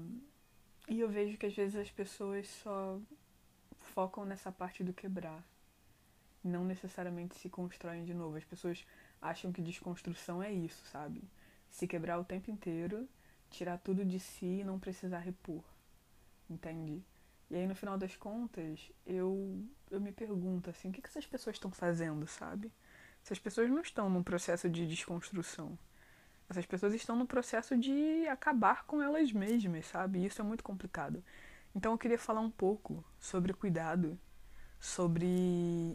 E 0.88 1.00
eu 1.00 1.08
vejo 1.08 1.36
que 1.36 1.46
às 1.46 1.54
vezes 1.54 1.76
as 1.76 1.90
pessoas 1.90 2.48
só 2.48 2.98
focam 3.80 4.24
nessa 4.24 4.52
parte 4.52 4.84
do 4.84 4.92
quebrar. 4.92 5.42
Não 6.42 6.64
necessariamente 6.64 7.36
se 7.36 7.48
constroem 7.48 8.04
de 8.04 8.14
novo. 8.14 8.36
As 8.36 8.44
pessoas 8.44 8.84
acham 9.20 9.52
que 9.52 9.60
desconstrução 9.60 10.42
é 10.42 10.52
isso, 10.52 10.84
sabe? 10.86 11.22
Se 11.68 11.86
quebrar 11.86 12.18
o 12.18 12.24
tempo 12.24 12.50
inteiro, 12.50 13.08
tirar 13.50 13.78
tudo 13.78 14.04
de 14.04 14.20
si 14.20 14.60
e 14.60 14.64
não 14.64 14.78
precisar 14.78 15.18
repor. 15.18 15.62
Entende? 16.48 17.02
E 17.50 17.54
aí 17.54 17.66
no 17.66 17.74
final 17.74 17.96
das 17.96 18.16
contas, 18.16 18.90
eu, 19.06 19.64
eu 19.90 20.00
me 20.00 20.12
pergunto 20.12 20.68
assim, 20.70 20.88
o 20.88 20.92
que, 20.92 21.00
que 21.00 21.08
essas 21.08 21.26
pessoas 21.26 21.56
estão 21.56 21.70
fazendo, 21.70 22.26
sabe? 22.26 22.72
Essas 23.24 23.38
pessoas 23.38 23.70
não 23.70 23.80
estão 23.80 24.10
num 24.10 24.22
processo 24.22 24.68
de 24.68 24.86
desconstrução. 24.86 25.78
Essas 26.48 26.66
pessoas 26.66 26.94
estão 26.94 27.16
no 27.16 27.26
processo 27.26 27.76
de 27.76 28.26
acabar 28.28 28.84
com 28.84 29.02
elas 29.02 29.32
mesmas, 29.32 29.86
sabe? 29.86 30.20
E 30.20 30.26
isso 30.26 30.40
é 30.40 30.44
muito 30.44 30.62
complicado. 30.62 31.22
Então 31.74 31.92
eu 31.92 31.98
queria 31.98 32.18
falar 32.18 32.40
um 32.40 32.50
pouco 32.50 33.04
sobre 33.18 33.52
cuidado, 33.52 34.18
sobre 34.78 35.26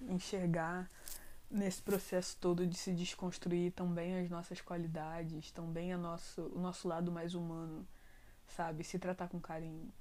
enxergar 0.09 0.89
nesse 1.49 1.81
processo 1.81 2.37
todo 2.39 2.65
de 2.65 2.77
se 2.77 2.93
desconstruir 2.93 3.71
também 3.73 4.19
as 4.19 4.29
nossas 4.29 4.61
qualidades, 4.61 5.51
também 5.51 5.91
a 5.93 5.97
nosso, 5.97 6.43
o 6.53 6.59
nosso 6.59 6.87
lado 6.87 7.11
mais 7.11 7.33
humano, 7.33 7.85
sabe? 8.47 8.83
Se 8.83 8.97
tratar 8.99 9.27
com 9.27 9.39
carinho. 9.39 9.91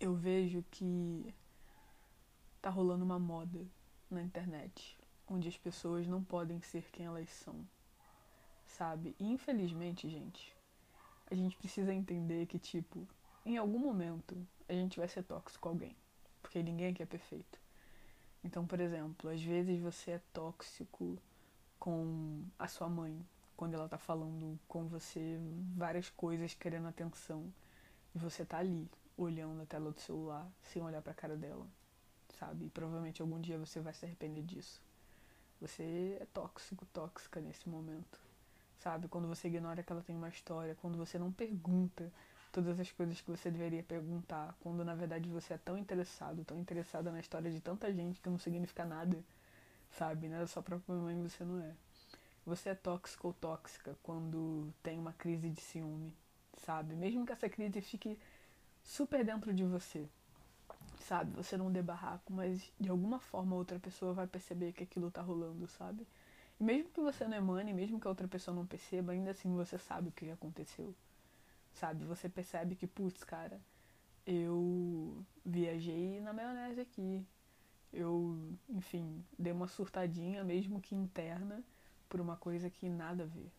Eu 0.00 0.14
vejo 0.16 0.64
que 0.70 1.32
tá 2.60 2.70
rolando 2.70 3.04
uma 3.04 3.18
moda 3.18 3.64
na 4.10 4.22
internet, 4.22 4.98
onde 5.28 5.48
as 5.48 5.56
pessoas 5.56 6.08
não 6.08 6.24
podem 6.24 6.60
ser 6.62 6.90
quem 6.90 7.06
elas 7.06 7.28
são 7.30 7.64
sabe? 8.70 9.14
E 9.18 9.30
infelizmente, 9.30 10.08
gente, 10.08 10.56
a 11.30 11.34
gente 11.34 11.56
precisa 11.56 11.92
entender 11.92 12.46
que, 12.46 12.58
tipo, 12.58 13.06
em 13.44 13.56
algum 13.56 13.78
momento 13.78 14.36
a 14.68 14.72
gente 14.72 14.98
vai 14.98 15.08
ser 15.08 15.22
tóxico 15.22 15.60
com 15.62 15.68
alguém. 15.70 15.96
Porque 16.40 16.62
ninguém 16.62 16.88
aqui 16.88 17.02
é 17.02 17.06
perfeito. 17.06 17.60
Então, 18.42 18.66
por 18.66 18.80
exemplo, 18.80 19.28
às 19.28 19.42
vezes 19.42 19.78
você 19.80 20.12
é 20.12 20.20
tóxico 20.32 21.18
com 21.78 22.42
a 22.58 22.66
sua 22.66 22.88
mãe, 22.88 23.22
quando 23.56 23.74
ela 23.74 23.88
tá 23.88 23.98
falando 23.98 24.58
com 24.66 24.86
você 24.86 25.38
várias 25.76 26.08
coisas 26.08 26.54
querendo 26.54 26.88
atenção. 26.88 27.52
E 28.14 28.18
você 28.18 28.44
tá 28.44 28.58
ali, 28.58 28.88
olhando 29.22 29.62
a 29.62 29.66
tela 29.66 29.90
do 29.90 30.00
celular, 30.00 30.46
sem 30.62 30.82
olhar 30.82 31.02
pra 31.02 31.14
cara 31.14 31.36
dela, 31.36 31.66
sabe? 32.38 32.66
E 32.66 32.70
provavelmente 32.70 33.22
algum 33.22 33.40
dia 33.40 33.58
você 33.58 33.80
vai 33.80 33.94
se 33.94 34.04
arrepender 34.04 34.42
disso. 34.42 34.80
Você 35.60 36.18
é 36.20 36.26
tóxico, 36.32 36.86
tóxica 36.86 37.40
nesse 37.40 37.68
momento 37.68 38.18
sabe? 38.80 39.08
Quando 39.08 39.28
você 39.28 39.48
ignora 39.48 39.82
que 39.82 39.92
ela 39.92 40.02
tem 40.02 40.16
uma 40.16 40.28
história, 40.28 40.74
quando 40.80 40.96
você 40.96 41.18
não 41.18 41.30
pergunta 41.30 42.10
todas 42.50 42.80
as 42.80 42.90
coisas 42.90 43.20
que 43.20 43.30
você 43.30 43.50
deveria 43.50 43.82
perguntar, 43.82 44.56
quando 44.60 44.84
na 44.84 44.94
verdade 44.94 45.28
você 45.28 45.54
é 45.54 45.58
tão 45.58 45.78
interessado, 45.78 46.44
tão 46.44 46.58
interessada 46.58 47.12
na 47.12 47.20
história 47.20 47.50
de 47.50 47.60
tanta 47.60 47.92
gente 47.92 48.20
que 48.20 48.28
não 48.28 48.38
significa 48.38 48.84
nada, 48.84 49.22
sabe? 49.92 50.28
Né? 50.28 50.44
Sua 50.46 50.62
própria 50.62 50.96
mãe 50.96 51.22
você 51.22 51.44
não 51.44 51.62
é. 51.62 51.72
Você 52.46 52.70
é 52.70 52.74
tóxico 52.74 53.28
ou 53.28 53.34
tóxica 53.34 53.96
quando 54.02 54.72
tem 54.82 54.98
uma 54.98 55.12
crise 55.12 55.50
de 55.50 55.60
ciúme, 55.60 56.12
sabe? 56.64 56.94
Mesmo 56.94 57.24
que 57.26 57.32
essa 57.32 57.48
crise 57.48 57.80
fique 57.82 58.18
super 58.82 59.24
dentro 59.24 59.52
de 59.52 59.64
você, 59.64 60.08
sabe? 61.00 61.32
Você 61.36 61.56
não 61.56 61.70
dê 61.70 61.82
barraco, 61.82 62.32
mas 62.32 62.72
de 62.78 62.88
alguma 62.88 63.18
forma 63.18 63.56
outra 63.56 63.78
pessoa 63.78 64.12
vai 64.12 64.26
perceber 64.26 64.72
que 64.72 64.82
aquilo 64.82 65.10
tá 65.10 65.22
rolando, 65.22 65.66
sabe? 65.68 66.06
E 66.58 66.64
mesmo 66.64 66.90
que 66.90 67.00
você 67.00 67.26
não 67.26 67.36
emane, 67.36 67.72
mesmo 67.72 67.98
que 67.98 68.06
a 68.06 68.10
outra 68.10 68.28
pessoa 68.28 68.54
não 68.54 68.66
perceba, 68.66 69.12
ainda 69.12 69.30
assim 69.30 69.54
você 69.54 69.78
sabe 69.78 70.08
o 70.08 70.12
que 70.12 70.30
aconteceu. 70.30 70.94
Sabe? 71.72 72.04
Você 72.04 72.28
percebe 72.28 72.74
que, 72.74 72.86
putz, 72.86 73.24
cara, 73.24 73.60
eu 74.26 75.24
viajei 75.44 76.20
na 76.20 76.32
maionese 76.32 76.80
aqui. 76.80 77.24
Eu, 77.92 78.54
enfim, 78.68 79.24
dei 79.38 79.52
uma 79.52 79.66
surtadinha, 79.66 80.44
mesmo 80.44 80.80
que 80.80 80.94
interna, 80.94 81.62
por 82.08 82.20
uma 82.20 82.36
coisa 82.36 82.68
que 82.70 82.88
nada 82.88 83.24
a 83.24 83.26
ver. 83.26 83.50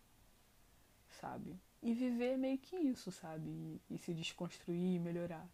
Sabe? 1.20 1.60
E 1.82 1.94
viver 1.94 2.38
meio 2.38 2.58
que 2.58 2.76
isso, 2.76 3.12
sabe? 3.12 3.50
E, 3.50 3.82
e 3.96 3.98
se 3.98 4.14
desconstruir 4.14 4.96
e 4.96 5.00
melhorar. 5.00 5.48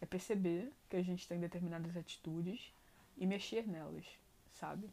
É 0.00 0.06
perceber 0.06 0.70
que 0.88 0.96
a 0.96 1.02
gente 1.02 1.26
tem 1.26 1.40
determinadas 1.40 1.96
atitudes 1.96 2.72
e 3.16 3.26
mexer 3.26 3.66
nelas, 3.66 4.04
sabe? 4.52 4.90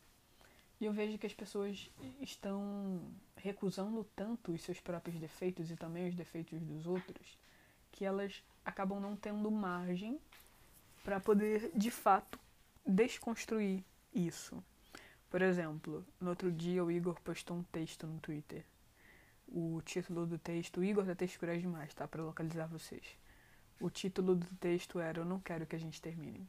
E 0.79 0.85
eu 0.85 0.93
vejo 0.93 1.17
que 1.17 1.27
as 1.27 1.33
pessoas 1.33 1.89
estão 2.21 3.01
recusando 3.35 4.03
tanto 4.15 4.53
os 4.53 4.61
seus 4.61 4.79
próprios 4.79 5.19
defeitos 5.19 5.69
e 5.69 5.75
também 5.75 6.07
os 6.07 6.15
defeitos 6.15 6.61
dos 6.61 6.87
outros, 6.87 7.37
que 7.91 8.05
elas 8.05 8.41
acabam 8.63 8.99
não 8.99 9.15
tendo 9.15 9.51
margem 9.51 10.19
para 11.03 11.19
poder, 11.19 11.71
de 11.75 11.91
fato, 11.91 12.39
desconstruir 12.85 13.83
isso. 14.13 14.63
Por 15.29 15.41
exemplo, 15.41 16.05
no 16.19 16.29
outro 16.29 16.51
dia 16.51 16.83
o 16.83 16.91
Igor 16.91 17.19
postou 17.21 17.57
um 17.57 17.63
texto 17.63 18.07
no 18.07 18.19
Twitter. 18.19 18.63
O 19.51 19.81
título 19.83 20.25
do 20.25 20.37
texto, 20.37 20.83
Igor 20.83 21.03
da 21.03 21.15
Textura 21.15 21.57
demais, 21.57 21.93
tá? 21.93 22.07
Para 22.07 22.23
localizar 22.23 22.67
vocês. 22.67 23.03
O 23.79 23.89
título 23.89 24.35
do 24.35 24.45
texto 24.57 24.99
era 24.99 25.19
Eu 25.19 25.25
não 25.25 25.39
quero 25.39 25.65
que 25.65 25.75
a 25.75 25.79
gente 25.79 26.01
termine. 26.01 26.47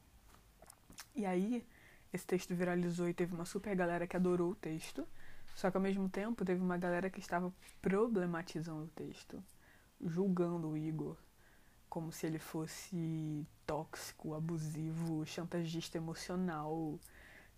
E 1.15 1.25
aí, 1.25 1.65
esse 2.13 2.25
texto 2.25 2.53
viralizou 2.53 3.09
e 3.09 3.13
teve 3.13 3.33
uma 3.33 3.45
super 3.45 3.75
galera 3.75 4.05
que 4.05 4.15
adorou 4.15 4.51
o 4.51 4.55
texto. 4.55 5.07
Só 5.55 5.71
que 5.71 5.77
ao 5.77 5.83
mesmo 5.83 6.07
tempo 6.09 6.45
teve 6.45 6.61
uma 6.61 6.77
galera 6.77 7.09
que 7.09 7.19
estava 7.19 7.53
problematizando 7.81 8.83
o 8.83 8.87
texto, 8.87 9.43
julgando 9.99 10.69
o 10.69 10.77
Igor 10.77 11.17
como 11.91 12.09
se 12.09 12.25
ele 12.25 12.39
fosse 12.39 13.45
tóxico, 13.67 14.33
abusivo, 14.33 15.25
chantagista 15.25 15.97
emocional, 15.97 16.97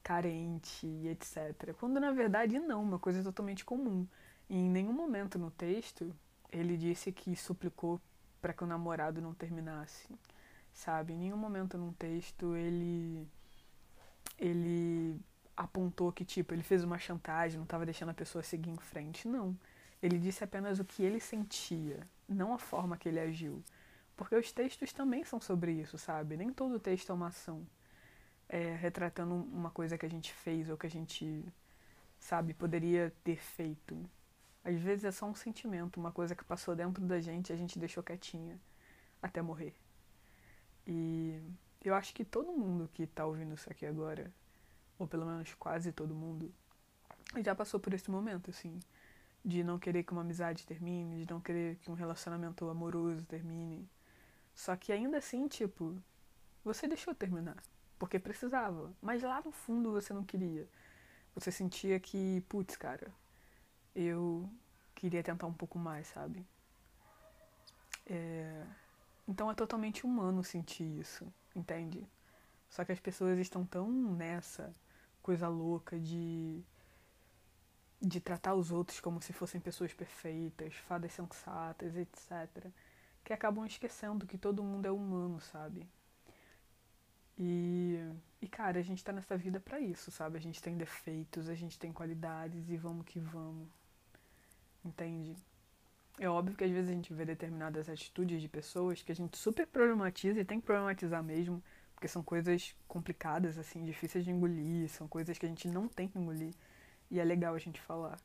carente, 0.01 0.87
etc. 1.05 1.71
Quando 1.79 1.99
na 1.99 2.11
verdade 2.11 2.57
não, 2.57 2.81
uma 2.81 2.97
coisa 2.97 3.21
totalmente 3.21 3.63
comum. 3.63 4.07
Em 4.49 4.69
nenhum 4.69 4.93
momento 4.93 5.39
no 5.39 5.51
texto 5.51 6.13
ele 6.51 6.77
disse 6.77 7.11
que 7.11 7.35
suplicou 7.35 7.99
para 8.41 8.53
que 8.53 8.63
o 8.63 8.67
namorado 8.67 9.21
não 9.21 9.33
terminasse, 9.33 10.07
sabe? 10.71 11.13
Em 11.13 11.17
nenhum 11.17 11.37
momento 11.37 11.77
no 11.77 11.93
texto 11.93 12.55
ele 12.55 13.27
ele 14.37 15.19
apontou 15.55 16.11
que, 16.11 16.25
tipo, 16.25 16.53
ele 16.53 16.63
fez 16.63 16.83
uma 16.83 16.97
chantagem, 16.97 17.57
não 17.57 17.63
estava 17.63 17.85
deixando 17.85 18.09
a 18.09 18.13
pessoa 18.13 18.43
seguir 18.43 18.71
em 18.71 18.77
frente. 18.77 19.27
Não. 19.27 19.57
Ele 20.01 20.17
disse 20.17 20.43
apenas 20.43 20.79
o 20.79 20.85
que 20.85 21.03
ele 21.03 21.19
sentia, 21.19 22.07
não 22.27 22.53
a 22.53 22.57
forma 22.57 22.97
que 22.97 23.07
ele 23.07 23.19
agiu. 23.19 23.63
Porque 24.17 24.35
os 24.35 24.51
textos 24.51 24.91
também 24.91 25.23
são 25.23 25.39
sobre 25.39 25.71
isso, 25.71 25.97
sabe? 25.97 26.35
Nem 26.37 26.51
todo 26.51 26.79
texto 26.79 27.11
é 27.11 27.15
uma 27.15 27.27
ação. 27.27 27.65
É, 28.49 28.75
retratando 28.75 29.33
uma 29.33 29.71
coisa 29.71 29.97
que 29.97 30.05
a 30.05 30.09
gente 30.09 30.33
fez 30.33 30.69
ou 30.69 30.77
que 30.77 30.85
a 30.85 30.89
gente, 30.89 31.45
sabe, 32.19 32.53
poderia 32.53 33.13
ter 33.23 33.37
feito. 33.37 33.97
Às 34.63 34.79
vezes 34.79 35.03
é 35.03 35.11
só 35.11 35.25
um 35.25 35.35
sentimento, 35.35 35.99
uma 35.99 36.11
coisa 36.11 36.35
que 36.35 36.43
passou 36.43 36.75
dentro 36.75 37.03
da 37.05 37.19
gente 37.19 37.49
e 37.49 37.53
a 37.53 37.55
gente 37.55 37.77
deixou 37.77 38.01
quietinha 38.01 38.59
até 39.21 39.41
morrer. 39.41 39.75
E 40.87 41.41
eu 41.83 41.93
acho 41.93 42.13
que 42.13 42.23
todo 42.23 42.51
mundo 42.51 42.89
que 42.93 43.05
tá 43.05 43.25
ouvindo 43.25 43.53
isso 43.55 43.69
aqui 43.69 43.85
agora, 43.85 44.31
ou 44.97 45.07
pelo 45.07 45.25
menos 45.25 45.53
quase 45.55 45.91
todo 45.91 46.15
mundo, 46.15 46.53
já 47.43 47.53
passou 47.53 47.79
por 47.79 47.93
esse 47.93 48.09
momento, 48.09 48.49
assim, 48.49 48.79
de 49.43 49.63
não 49.63 49.77
querer 49.77 50.03
que 50.03 50.13
uma 50.13 50.21
amizade 50.21 50.65
termine, 50.65 51.25
de 51.25 51.31
não 51.31 51.41
querer 51.41 51.75
que 51.77 51.91
um 51.91 51.93
relacionamento 51.93 52.69
amoroso 52.69 53.25
termine. 53.25 53.89
Só 54.55 54.75
que 54.75 54.91
ainda 54.91 55.17
assim, 55.17 55.47
tipo, 55.47 55.97
você 56.63 56.87
deixou 56.87 57.13
terminar, 57.13 57.57
porque 57.99 58.19
precisava, 58.19 58.93
mas 59.01 59.23
lá 59.23 59.41
no 59.43 59.51
fundo 59.51 59.91
você 59.91 60.13
não 60.13 60.23
queria. 60.23 60.67
Você 61.35 61.51
sentia 61.51 61.99
que, 61.99 62.41
putz, 62.47 62.77
cara, 62.77 63.11
eu 63.95 64.49
queria 64.95 65.23
tentar 65.23 65.47
um 65.47 65.53
pouco 65.53 65.77
mais, 65.79 66.07
sabe? 66.07 66.45
É... 68.05 68.65
Então 69.27 69.49
é 69.49 69.55
totalmente 69.55 70.05
humano 70.05 70.43
sentir 70.43 70.83
isso 70.99 71.31
entende? 71.55 72.07
Só 72.69 72.83
que 72.83 72.91
as 72.91 72.99
pessoas 72.99 73.37
estão 73.39 73.65
tão 73.65 73.89
nessa 73.91 74.73
coisa 75.21 75.47
louca 75.47 75.99
de 75.99 76.63
de 78.01 78.19
tratar 78.19 78.53
os 78.53 78.69
outros 78.69 78.99
como 78.99 79.21
se 79.21 79.31
fossem 79.31 79.61
pessoas 79.61 79.93
perfeitas, 79.93 80.75
fadas 80.75 81.13
sensatas, 81.13 81.95
etc, 81.95 82.69
que 83.23 83.31
acabam 83.31 83.65
esquecendo 83.65 84.27
que 84.27 84.37
todo 84.37 84.61
mundo 84.61 84.85
é 84.85 84.91
humano, 84.91 85.39
sabe? 85.39 85.87
E, 87.37 87.97
e 88.41 88.47
cara, 88.49 88.77
a 88.79 88.81
gente 88.83 89.01
tá 89.01 89.13
nessa 89.13 89.37
vida 89.37 89.57
para 89.57 89.79
isso, 89.79 90.11
sabe? 90.11 90.37
A 90.37 90.41
gente 90.41 90.61
tem 90.61 90.75
defeitos, 90.75 91.47
a 91.47 91.55
gente 91.55 91.79
tem 91.79 91.93
qualidades 91.93 92.69
e 92.69 92.75
vamos 92.75 93.05
que 93.05 93.21
vamos. 93.21 93.69
Entende? 94.83 95.35
É 96.19 96.29
óbvio 96.29 96.55
que 96.55 96.63
às 96.63 96.71
vezes 96.71 96.89
a 96.89 96.93
gente 96.93 97.13
vê 97.13 97.25
determinadas 97.25 97.89
atitudes 97.89 98.41
de 98.41 98.47
pessoas 98.47 99.01
que 99.01 99.11
a 99.11 99.15
gente 99.15 99.37
super 99.37 99.65
problematiza 99.65 100.39
e 100.39 100.45
tem 100.45 100.59
que 100.59 100.65
problematizar 100.65 101.23
mesmo, 101.23 101.63
porque 101.93 102.07
são 102.07 102.21
coisas 102.21 102.75
complicadas, 102.87 103.57
assim, 103.57 103.83
difíceis 103.83 104.23
de 104.23 104.31
engolir, 104.31 104.89
são 104.89 105.07
coisas 105.07 105.37
que 105.37 105.45
a 105.45 105.49
gente 105.49 105.67
não 105.67 105.87
tem 105.87 106.07
que 106.07 106.19
engolir 106.19 106.53
e 107.09 107.19
é 107.19 107.23
legal 107.23 107.55
a 107.55 107.59
gente 107.59 107.81
falar. 107.81 108.19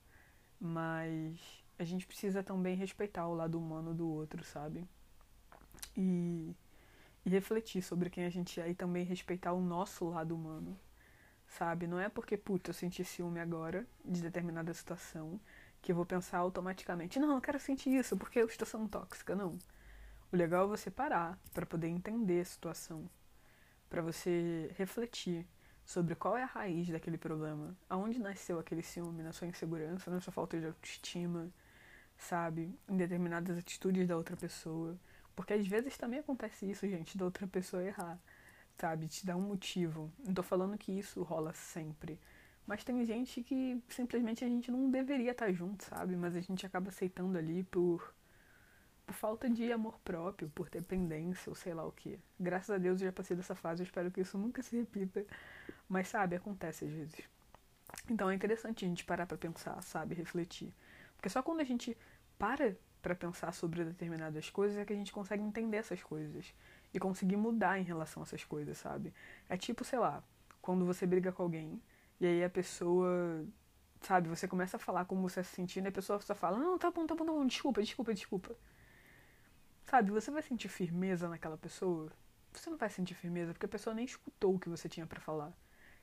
Mas 0.60 1.38
a 1.78 1.84
gente 1.84 2.06
precisa 2.06 2.42
também 2.42 2.76
respeitar 2.76 3.26
o 3.28 3.34
lado 3.34 3.58
humano 3.58 3.94
do 3.94 4.08
outro, 4.08 4.44
sabe? 4.44 4.84
E, 5.96 6.54
e 7.24 7.30
refletir 7.30 7.82
sobre 7.82 8.10
quem 8.10 8.24
a 8.24 8.30
gente 8.30 8.60
é 8.60 8.68
e 8.68 8.74
também 8.74 9.04
respeitar 9.04 9.52
o 9.52 9.60
nosso 9.60 10.04
lado 10.06 10.34
humano, 10.34 10.78
sabe? 11.46 11.86
Não 11.86 11.98
é 11.98 12.08
porque, 12.08 12.36
puta, 12.36 12.70
eu 12.70 12.74
senti 12.74 13.04
ciúme 13.04 13.40
agora 13.40 13.86
de 14.04 14.20
determinada 14.20 14.74
situação 14.74 15.40
que 15.82 15.92
eu 15.92 15.96
vou 15.96 16.06
pensar 16.06 16.38
automaticamente, 16.38 17.18
não, 17.18 17.34
eu 17.36 17.40
quero 17.40 17.58
sentir 17.60 17.90
isso 17.94 18.16
porque 18.16 18.38
eu 18.40 18.46
estou 18.46 18.66
sendo 18.66 18.88
tóxica. 18.88 19.34
Não. 19.34 19.58
O 20.32 20.36
legal 20.36 20.64
é 20.64 20.68
você 20.68 20.90
parar 20.90 21.38
para 21.54 21.66
poder 21.66 21.88
entender 21.88 22.40
a 22.40 22.44
situação. 22.44 23.08
para 23.88 24.02
você 24.02 24.70
refletir 24.76 25.46
sobre 25.84 26.14
qual 26.14 26.36
é 26.36 26.42
a 26.42 26.46
raiz 26.46 26.88
daquele 26.88 27.16
problema, 27.18 27.76
aonde 27.88 28.18
nasceu 28.18 28.58
aquele 28.58 28.82
ciúme, 28.82 29.22
na 29.22 29.32
sua 29.32 29.46
insegurança, 29.46 30.10
na 30.10 30.20
sua 30.20 30.32
falta 30.32 30.58
de 30.60 30.66
autoestima, 30.66 31.50
sabe, 32.18 32.74
em 32.88 32.96
determinadas 32.96 33.56
atitudes 33.58 34.06
da 34.06 34.16
outra 34.16 34.36
pessoa, 34.36 34.98
porque 35.34 35.54
às 35.54 35.66
vezes 35.66 35.96
também 35.96 36.18
acontece 36.20 36.70
isso, 36.70 36.86
gente, 36.88 37.16
da 37.16 37.24
outra 37.24 37.46
pessoa 37.46 37.82
errar, 37.82 38.18
sabe, 38.78 39.08
te 39.08 39.24
dar 39.24 39.36
um 39.36 39.42
motivo. 39.42 40.12
Não 40.24 40.34
tô 40.34 40.42
falando 40.42 40.76
que 40.76 40.92
isso 40.92 41.22
rola 41.22 41.52
sempre, 41.54 42.18
mas 42.68 42.84
tem 42.84 43.02
gente 43.06 43.42
que 43.42 43.82
simplesmente 43.88 44.44
a 44.44 44.46
gente 44.46 44.70
não 44.70 44.90
deveria 44.90 45.30
estar 45.30 45.50
junto, 45.50 45.82
sabe, 45.84 46.14
mas 46.14 46.36
a 46.36 46.40
gente 46.40 46.66
acaba 46.66 46.90
aceitando 46.90 47.38
ali 47.38 47.64
por 47.64 48.14
por 49.06 49.14
falta 49.14 49.48
de 49.48 49.72
amor 49.72 49.98
próprio, 50.00 50.50
por 50.50 50.68
dependência 50.68 51.48
ou 51.48 51.56
sei 51.56 51.72
lá 51.72 51.82
o 51.86 51.90
que. 51.90 52.20
Graças 52.38 52.68
a 52.68 52.76
Deus 52.76 53.00
eu 53.00 53.06
já 53.06 53.12
passei 53.12 53.34
dessa 53.34 53.54
fase, 53.54 53.82
eu 53.82 53.84
espero 53.86 54.10
que 54.10 54.20
isso 54.20 54.36
nunca 54.36 54.62
se 54.62 54.76
repita. 54.76 55.24
Mas 55.88 56.08
sabe, 56.08 56.36
acontece 56.36 56.84
às 56.84 56.90
vezes. 56.90 57.22
Então 58.10 58.30
é 58.30 58.34
interessante 58.34 58.84
a 58.84 58.88
gente 58.88 59.02
parar 59.06 59.24
para 59.24 59.38
pensar, 59.38 59.82
sabe, 59.82 60.14
refletir. 60.14 60.74
Porque 61.16 61.30
só 61.30 61.42
quando 61.42 61.60
a 61.60 61.64
gente 61.64 61.96
para 62.38 62.76
para 63.00 63.14
pensar 63.14 63.52
sobre 63.54 63.82
determinadas 63.82 64.50
coisas 64.50 64.76
é 64.76 64.84
que 64.84 64.92
a 64.92 64.96
gente 64.96 65.12
consegue 65.12 65.42
entender 65.42 65.78
essas 65.78 66.02
coisas 66.02 66.52
e 66.92 66.98
conseguir 66.98 67.36
mudar 67.36 67.78
em 67.78 67.84
relação 67.84 68.22
a 68.22 68.24
essas 68.24 68.44
coisas, 68.44 68.76
sabe? 68.76 69.14
É 69.48 69.56
tipo, 69.56 69.84
sei 69.84 69.98
lá, 69.98 70.22
quando 70.60 70.84
você 70.84 71.06
briga 71.06 71.32
com 71.32 71.44
alguém 71.44 71.80
e 72.20 72.26
aí 72.26 72.44
a 72.44 72.50
pessoa, 72.50 73.46
sabe, 74.02 74.28
você 74.28 74.48
começa 74.48 74.76
a 74.76 74.80
falar 74.80 75.04
como 75.06 75.22
você 75.22 75.40
está 75.40 75.50
se 75.50 75.56
sentindo 75.56 75.86
e 75.86 75.88
a 75.88 75.92
pessoa 75.92 76.20
só 76.20 76.34
fala: 76.34 76.58
"Não, 76.58 76.78
tá 76.78 76.90
bom, 76.90 77.06
tá 77.06 77.14
bom, 77.14 77.24
tá 77.26 77.32
bom, 77.32 77.46
desculpa, 77.46 77.82
desculpa, 77.82 78.14
desculpa". 78.14 78.56
Sabe, 79.84 80.10
você 80.10 80.30
vai 80.30 80.42
sentir 80.42 80.68
firmeza 80.68 81.28
naquela 81.28 81.56
pessoa? 81.56 82.12
Você 82.52 82.70
não 82.70 82.76
vai 82.78 82.90
sentir 82.90 83.14
firmeza 83.14 83.52
porque 83.52 83.66
a 83.66 83.68
pessoa 83.68 83.94
nem 83.94 84.04
escutou 84.04 84.54
o 84.54 84.58
que 84.58 84.68
você 84.68 84.88
tinha 84.88 85.06
para 85.06 85.20
falar. 85.20 85.52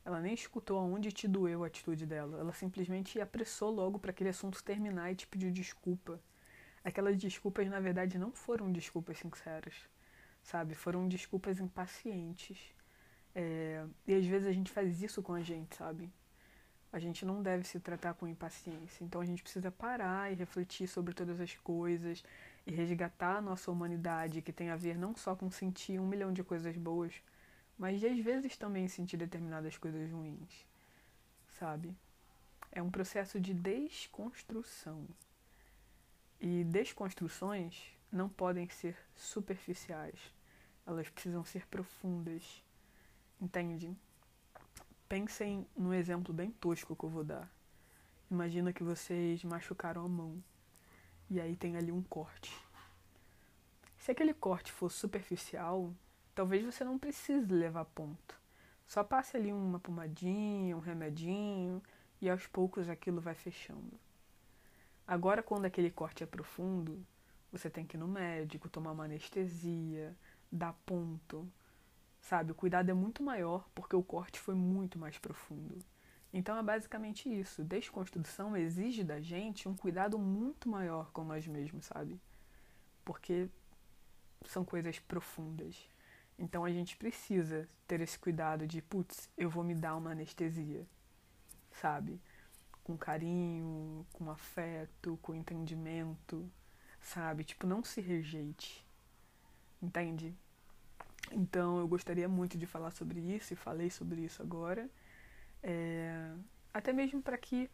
Ela 0.04 0.20
nem 0.20 0.34
escutou 0.34 0.78
aonde 0.80 1.12
te 1.12 1.28
doeu 1.28 1.64
a 1.64 1.68
atitude 1.68 2.06
dela. 2.06 2.40
Ela 2.40 2.54
simplesmente 2.54 3.20
apressou 3.22 3.72
logo 3.72 4.00
para 4.00 4.12
aquele 4.12 4.30
assunto 4.30 4.64
terminar 4.64 5.12
e 5.12 5.16
te 5.16 5.28
pediu 5.28 5.52
desculpa. 5.52 6.20
Aquelas 6.84 7.18
desculpas, 7.18 7.68
na 7.70 7.80
verdade, 7.80 8.18
não 8.18 8.32
foram 8.32 8.72
desculpas 8.72 9.18
sinceras, 9.20 9.74
sabe? 10.44 10.76
Foram 10.76 11.08
desculpas 11.08 11.60
impacientes. 11.60 12.75
É... 13.36 13.86
E 14.08 14.16
às 14.16 14.26
vezes 14.26 14.48
a 14.48 14.54
gente 14.54 14.72
faz 14.72 15.02
isso 15.04 15.22
com 15.22 15.34
a 15.34 15.42
gente, 15.42 15.76
sabe? 15.76 16.10
A 16.92 17.00
gente 17.00 17.26
não 17.26 17.44
deve 17.44 17.66
se 17.66 17.80
tratar 17.80 18.14
com 18.14 18.26
impaciência. 18.26 19.04
Então 19.04 19.20
a 19.20 19.26
gente 19.26 19.44
precisa 19.44 19.70
parar 19.70 20.32
e 20.32 20.36
refletir 20.36 20.88
sobre 20.88 21.14
todas 21.14 21.42
as 21.42 21.54
coisas 21.56 22.24
e 22.66 22.72
resgatar 22.72 23.38
a 23.38 23.42
nossa 23.42 23.70
humanidade, 23.70 24.42
que 24.42 24.54
tem 24.54 24.70
a 24.70 24.76
ver 24.76 24.98
não 24.98 25.16
só 25.16 25.36
com 25.36 25.52
sentir 25.52 26.00
um 26.00 26.08
milhão 26.08 26.32
de 26.32 26.44
coisas 26.44 26.76
boas, 26.78 27.14
mas 27.78 28.04
às 28.04 28.20
vezes 28.20 28.58
também 28.58 28.88
sentir 28.88 29.18
determinadas 29.18 29.78
coisas 29.78 30.10
ruins, 30.10 30.66
sabe? 31.60 31.96
É 32.72 32.82
um 32.82 32.90
processo 32.90 33.40
de 33.40 33.54
desconstrução. 33.54 35.06
E 36.40 36.64
desconstruções 36.64 37.96
não 38.12 38.30
podem 38.30 38.68
ser 38.70 38.98
superficiais, 39.16 40.34
elas 40.86 41.10
precisam 41.10 41.44
ser 41.44 41.68
profundas, 41.68 42.64
entende? 43.40 43.96
Pensem 45.08 45.68
num 45.76 45.94
exemplo 45.94 46.34
bem 46.34 46.52
tosco 46.52 46.96
que 46.96 47.04
eu 47.04 47.10
vou 47.10 47.24
dar. 47.24 47.50
Imagina 48.30 48.74
que 48.74 48.84
vocês 48.84 49.44
machucaram 49.44 50.04
a 50.04 50.10
mão 50.10 50.44
e 51.30 51.40
aí 51.40 51.56
tem 51.56 51.78
ali 51.78 51.92
um 51.92 52.02
corte. 52.02 52.54
Se 53.98 54.12
aquele 54.12 54.34
corte 54.34 54.72
for 54.72 54.92
superficial, 54.92 55.94
talvez 56.34 56.64
você 56.64 56.84
não 56.84 57.00
precise 57.00 57.52
levar 57.52 57.86
ponto. 57.86 58.40
Só 58.88 59.04
passe 59.04 59.36
ali 59.36 59.52
uma 59.52 59.80
pomadinha, 59.80 60.78
um 60.78 60.80
remedinho 60.80 61.82
e 62.22 62.30
aos 62.30 62.46
poucos 62.46 62.88
aquilo 62.90 63.20
vai 63.20 63.34
fechando. 63.34 64.00
Agora, 65.08 65.44
quando 65.44 65.66
aquele 65.66 65.90
corte 65.90 66.24
é 66.24 66.28
profundo, 66.28 67.06
você 67.52 67.70
tem 67.70 67.86
que 67.86 67.96
ir 67.96 68.00
no 68.00 68.08
médico, 68.08 68.70
tomar 68.70 68.92
uma 68.92 69.06
anestesia, 69.06 70.16
dar 70.52 70.74
ponto. 70.86 71.48
Sabe, 72.26 72.54
o 72.54 72.56
cuidado 72.56 72.90
é 72.90 72.94
muito 72.94 73.22
maior 73.22 73.70
porque 73.76 73.96
o 73.96 74.02
corte 74.02 74.40
foi 74.40 74.56
muito 74.56 74.98
mais 74.98 75.16
profundo. 75.16 75.78
Então 76.34 76.58
é 76.58 76.64
basicamente 76.64 77.30
isso. 77.30 77.64
Desconstrução 77.64 78.58
exige 78.58 79.04
da 79.04 79.22
gente 79.22 79.70
um 79.70 79.76
cuidado 79.76 80.18
muito 80.18 80.68
maior 80.68 81.12
com 81.12 81.24
nós 81.24 81.46
mesmos, 81.46 81.86
sabe? 81.86 82.20
Porque 83.04 83.48
são 84.44 84.66
coisas 84.66 84.98
profundas. 84.98 85.88
Então 86.40 86.66
a 86.66 86.72
gente 86.72 86.98
precisa 86.98 87.70
ter 87.88 88.02
esse 88.02 88.18
cuidado 88.18 88.66
de, 88.66 88.82
putz, 88.82 89.30
eu 89.38 89.48
vou 89.48 89.64
me 89.64 89.76
dar 89.76 89.96
uma 89.96 90.14
anestesia, 90.14 90.84
sabe? 91.74 92.20
Com 92.84 92.98
carinho, 92.98 94.04
com 94.12 94.32
afeto, 94.32 95.20
com 95.22 95.36
entendimento, 95.36 96.52
sabe? 97.00 97.44
Tipo, 97.44 97.68
não 97.68 97.84
se 97.84 98.02
rejeite, 98.02 98.84
entende? 99.80 100.36
Então 101.32 101.80
eu 101.80 101.88
gostaria 101.88 102.28
muito 102.28 102.58
de 102.58 102.66
falar 102.66 102.92
sobre 102.92 103.20
isso 103.20 103.54
e 103.54 103.56
falei 103.56 103.90
sobre 103.90 104.22
isso 104.22 104.42
agora. 104.42 104.90
É, 105.64 106.32
até 106.74 106.94
mesmo 106.94 107.22
para 107.22 107.38
que, 107.38 107.70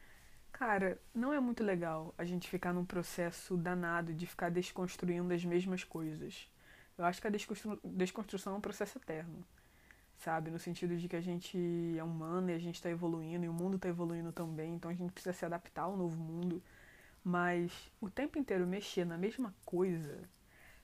cara, 0.52 1.00
não 1.14 1.34
é 1.34 1.40
muito 1.40 1.64
legal 1.64 2.14
a 2.18 2.24
gente 2.24 2.50
ficar 2.50 2.74
num 2.74 2.86
processo 2.86 3.58
danado 3.58 4.14
de 4.14 4.26
ficar 4.26 4.50
desconstruindo 4.50 5.34
as 5.34 5.44
mesmas 5.44 5.84
coisas. 5.84 6.50
Eu 6.98 7.06
acho 7.06 7.22
que 7.22 7.28
a 7.28 7.30
desconstru 7.30 7.80
desconstrução 7.84 8.54
é 8.54 8.58
um 8.58 8.62
processo 8.62 8.98
eterno, 8.98 9.44
sabe? 10.18 10.52
No 10.52 10.60
sentido 10.60 10.96
de 10.98 11.08
que 11.08 11.16
a 11.16 11.22
gente 11.22 11.58
é 11.98 12.04
humano 12.04 12.50
e 12.52 12.54
a 12.54 12.60
gente 12.60 12.76
está 12.76 12.90
evoluindo 12.90 13.46
e 13.46 13.50
o 13.50 13.54
mundo 13.54 13.76
está 13.76 13.90
evoluindo 13.90 14.32
também, 14.32 14.76
então 14.76 14.92
a 14.92 14.94
gente 14.94 15.12
precisa 15.12 15.34
se 15.34 15.46
adaptar 15.46 15.84
ao 15.84 15.98
novo 15.98 16.16
mundo. 16.18 16.62
Mas 17.24 17.72
o 18.00 18.10
tempo 18.10 18.38
inteiro 18.40 18.66
mexer 18.66 19.06
na 19.06 19.18
mesma 19.18 19.54
coisa 19.66 20.20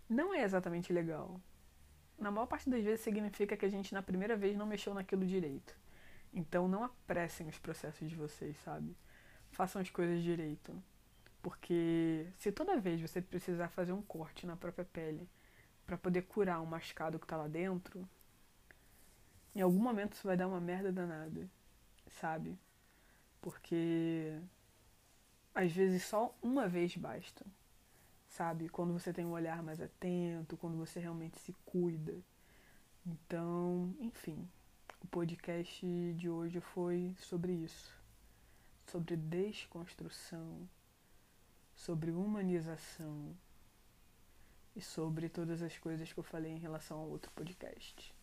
não 0.10 0.34
é 0.34 0.43
exatamente 0.43 0.93
legal. 0.93 1.39
Na 2.17 2.32
maior 2.32 2.47
parte 2.47 2.69
das 2.69 2.84
vezes 2.84 3.01
significa 3.01 3.56
que 3.56 3.65
a 3.65 3.69
gente 3.69 3.93
na 3.93 4.01
primeira 4.01 4.36
vez 4.36 4.58
não 4.58 4.65
mexeu 4.65 4.93
naquilo 4.93 5.25
direito. 5.25 5.75
Então 6.34 6.67
não 6.67 6.84
apressem 6.84 7.47
os 7.47 7.58
processos 7.60 8.10
de 8.10 8.15
vocês, 8.15 8.58
sabe? 8.63 8.95
Façam 9.51 9.82
as 9.82 9.89
coisas 9.89 10.21
direito. 10.23 10.82
Porque 11.41 12.27
se 12.38 12.51
toda 12.51 12.80
vez 12.80 12.99
você 12.99 13.21
precisar 13.21 13.69
fazer 13.69 13.93
um 13.93 14.01
corte 14.01 14.45
na 14.45 14.56
própria 14.56 14.86
pele 14.86 15.30
para 15.86 15.97
poder 15.97 16.23
curar 16.23 16.62
um 16.62 16.65
machucado 16.65 17.19
que 17.19 17.27
tá 17.27 17.38
lá 17.38 17.47
dentro, 17.47 18.08
em 19.56 19.62
algum 19.62 19.80
momento 19.80 20.13
isso 20.13 20.27
vai 20.27 20.36
dar 20.36 20.47
uma 20.47 20.60
merda 20.60 20.91
danada, 20.91 21.49
sabe? 22.10 22.58
Porque 23.39 24.39
às 25.56 25.71
vezes 25.71 26.03
só 26.03 26.36
uma 26.41 26.67
vez 26.67 26.95
basta, 26.97 27.45
sabe? 28.38 28.69
Quando 28.69 28.93
você 28.93 29.12
tem 29.12 29.26
um 29.26 29.32
olhar 29.32 29.63
mais 29.63 29.82
atento, 29.82 30.56
quando 30.58 30.78
você 30.78 31.00
realmente 31.00 31.39
se 31.39 31.54
cuida. 31.65 32.15
Então, 33.04 33.95
enfim, 34.00 34.47
o 35.02 35.08
podcast 35.08 35.86
de 36.13 36.30
hoje 36.30 36.60
foi 36.60 37.15
sobre 37.17 37.52
isso, 37.52 37.91
sobre 38.86 39.15
desconstrução, 39.15 40.69
sobre 41.73 42.12
humanização 42.12 43.36
e 44.76 44.82
sobre 44.82 45.30
todas 45.30 45.63
as 45.63 45.76
coisas 45.80 46.13
que 46.13 46.19
eu 46.19 46.23
falei 46.23 46.52
em 46.52 46.60
relação 46.60 47.00
ao 47.00 47.10
outro 47.10 47.32
podcast. 47.32 48.13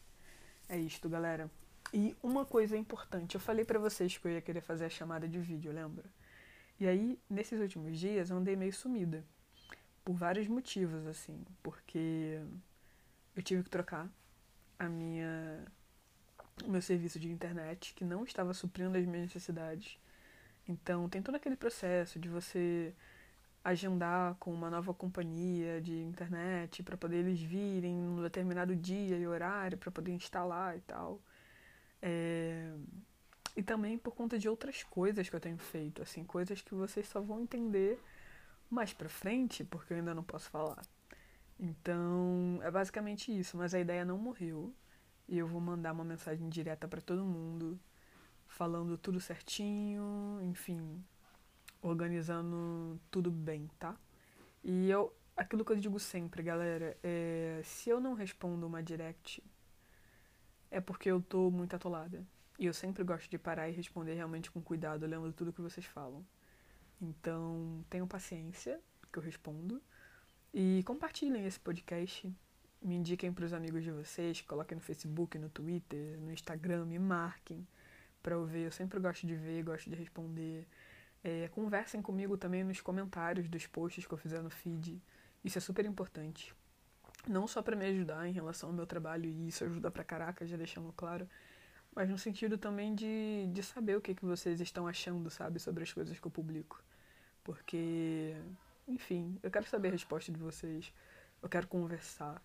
É 0.69 0.79
isto, 0.79 1.09
galera. 1.09 1.51
E 1.93 2.17
uma 2.23 2.47
coisa 2.47 2.77
importante, 2.77 3.35
eu 3.35 3.41
falei 3.41 3.65
para 3.65 3.81
vocês 3.81 4.17
que 4.17 4.27
eu 4.29 4.31
ia 4.31 4.41
querer 4.41 4.61
fazer 4.61 4.85
a 4.85 4.91
chamada 4.91 5.27
de 5.27 5.41
vídeo, 5.41 5.73
lembra? 5.73 6.05
E 6.79 6.87
aí, 6.87 7.19
nesses 7.29 7.61
últimos 7.61 7.99
dias, 7.99 8.31
eu 8.31 8.37
andei 8.37 8.55
meio 8.55 8.73
sumida. 8.73 9.25
Por 10.05 10.15
vários 10.15 10.47
motivos, 10.49 11.07
assim. 11.07 11.45
Porque 11.63 12.41
eu 13.35 13.43
tive 13.43 13.63
que 13.63 13.71
trocar 13.71 14.09
a 14.79 14.89
minha 14.89 15.65
o 16.63 16.71
meu 16.71 16.83
serviço 16.83 17.19
de 17.19 17.29
internet 17.29 17.95
que 17.95 18.05
não 18.05 18.25
estava 18.25 18.55
suprindo 18.55 18.97
as 18.97 19.05
minhas 19.05 19.25
necessidades. 19.25 19.99
Então, 20.69 21.09
tem 21.09 21.21
todo 21.21 21.35
aquele 21.35 21.57
processo 21.57 22.19
de 22.19 22.29
você 22.29 22.95
agendar 23.63 24.35
com 24.37 24.53
uma 24.53 24.71
nova 24.71 24.93
companhia 24.93 25.81
de 25.81 25.99
internet 26.03 26.83
para 26.83 26.97
poder 26.97 27.19
eles 27.19 27.41
virem 27.41 27.95
num 27.95 28.23
determinado 28.23 28.77
dia 28.77 29.17
e 29.17 29.27
horário 29.27 29.79
para 29.79 29.91
poder 29.91 30.13
instalar 30.13 30.77
e 30.77 30.81
tal. 30.83 31.21
É... 32.01 32.73
E 33.57 33.63
também 33.63 33.97
por 33.97 34.15
conta 34.15 34.39
de 34.39 34.49
outras 34.49 34.83
coisas 34.83 35.29
que 35.29 35.37
eu 35.37 35.41
tenho 35.41 35.57
feito, 35.59 36.03
assim, 36.03 36.25
coisas 36.25 36.61
que 36.61 36.75
vocês 36.75 37.09
só 37.09 37.21
vão 37.21 37.41
entender 37.41 37.99
mais 38.71 38.93
pra 38.93 39.09
frente, 39.09 39.65
porque 39.65 39.93
eu 39.93 39.99
ainda 39.99 40.15
não 40.15 40.23
posso 40.23 40.51
falar. 40.51 40.83
Então, 41.59 42.61
é 42.63 42.71
basicamente 42.71 43.37
isso, 43.37 43.57
mas 43.57 43.75
a 43.75 43.81
ideia 43.81 44.05
não 44.05 44.19
morreu. 44.19 44.75
E 45.29 45.39
eu 45.39 45.47
vou 45.47 45.61
mandar 45.61 45.93
uma 45.93 46.05
mensagem 46.05 46.49
direta 46.49 46.87
para 46.87 47.01
todo 47.01 47.25
mundo, 47.25 47.79
falando 48.47 48.99
tudo 48.99 49.21
certinho, 49.21 50.39
enfim, 50.43 51.03
organizando 51.81 53.01
tudo 53.11 53.31
bem, 53.31 53.71
tá? 53.79 53.97
E 54.63 54.91
eu, 54.91 55.15
aquilo 55.37 55.65
que 55.65 55.73
eu 55.73 55.77
digo 55.77 55.99
sempre, 55.99 56.43
galera, 56.43 56.97
é, 57.03 57.61
se 57.65 57.91
eu 57.91 58.01
não 58.01 58.15
respondo 58.15 58.67
uma 58.67 58.83
direct, 58.83 59.43
é 60.71 60.81
porque 60.81 61.11
eu 61.11 61.23
tô 61.23 61.51
muito 61.51 61.75
atolada. 61.75 62.27
E 62.59 62.67
eu 62.67 62.75
sempre 62.75 63.03
gosto 63.03 63.29
de 63.31 63.39
parar 63.39 63.69
e 63.69 63.73
responder 63.73 64.15
realmente 64.15 64.51
com 64.51 64.61
cuidado, 64.61 65.07
lendo 65.07 65.33
tudo 65.33 65.53
que 65.53 65.61
vocês 65.61 65.87
falam. 65.87 66.25
Então, 67.01 67.85
tenham 67.91 68.07
paciência, 68.07 68.81
que 69.13 69.19
eu 69.19 69.23
respondo. 69.23 69.83
E 70.53 70.83
compartilhem 70.85 71.47
esse 71.47 71.59
podcast. 71.59 72.33
Me 72.81 72.95
indiquem 72.97 73.33
para 73.33 73.45
os 73.45 73.53
amigos 73.53 73.83
de 73.83 73.91
vocês, 73.91 74.41
coloquem 74.43 74.77
no 74.77 74.83
Facebook, 74.83 75.39
no 75.39 75.49
Twitter, 75.49 76.19
no 76.21 76.31
Instagram, 76.31 76.85
me 76.85 76.99
marquem 76.99 77.67
para 78.23 78.35
eu 78.35 78.45
ver. 78.45 78.67
Eu 78.67 78.73
sempre 78.73 79.01
gosto 79.01 79.27
de 79.27 79.35
ver, 79.35 79.63
gosto 79.63 79.89
de 79.89 79.97
responder. 79.97 80.67
É, 81.23 81.49
conversem 81.49 82.03
comigo 82.03 82.37
também 82.37 82.63
nos 82.63 82.81
comentários 82.81 83.49
dos 83.49 83.67
posts 83.67 84.07
que 84.07 84.13
eu 84.13 84.19
fizer 84.19 84.43
no 84.43 84.51
feed. 84.51 85.01
Isso 85.43 85.59
é 85.59 85.61
super 85.61 85.85
importante. 85.87 86.55
Não 87.27 87.47
só 87.47 87.63
para 87.63 87.75
me 87.75 87.87
ajudar 87.87 88.29
em 88.29 88.33
relação 88.33 88.69
ao 88.69 88.75
meu 88.75 88.87
trabalho, 88.87 89.31
e 89.31 89.49
isso 89.49 89.65
ajuda 89.65 89.91
pra 89.91 90.05
caraca, 90.05 90.47
já 90.47 90.57
deixando 90.57 90.93
claro, 90.93 91.27
mas 91.95 92.11
no 92.11 92.19
sentido 92.19 92.59
também 92.59 92.95
de, 92.95 93.49
de 93.53 93.63
saber 93.63 93.97
o 93.97 94.01
que, 94.01 94.15
que 94.15 94.25
vocês 94.25 94.61
estão 94.61 94.87
achando, 94.87 95.31
sabe, 95.31 95.61
sobre 95.61 95.85
as 95.85 95.93
coisas 95.93 96.19
que 96.19 96.27
eu 96.27 96.31
publico. 96.31 96.83
Porque, 97.45 98.35
enfim, 98.89 99.39
eu 99.43 99.51
quero 99.51 99.67
saber 99.67 99.89
a 99.89 99.93
resposta 99.93 100.33
de 100.33 100.39
vocês. 100.39 100.93
Eu 101.41 101.49
quero 101.49 101.69
conversar. 101.69 102.43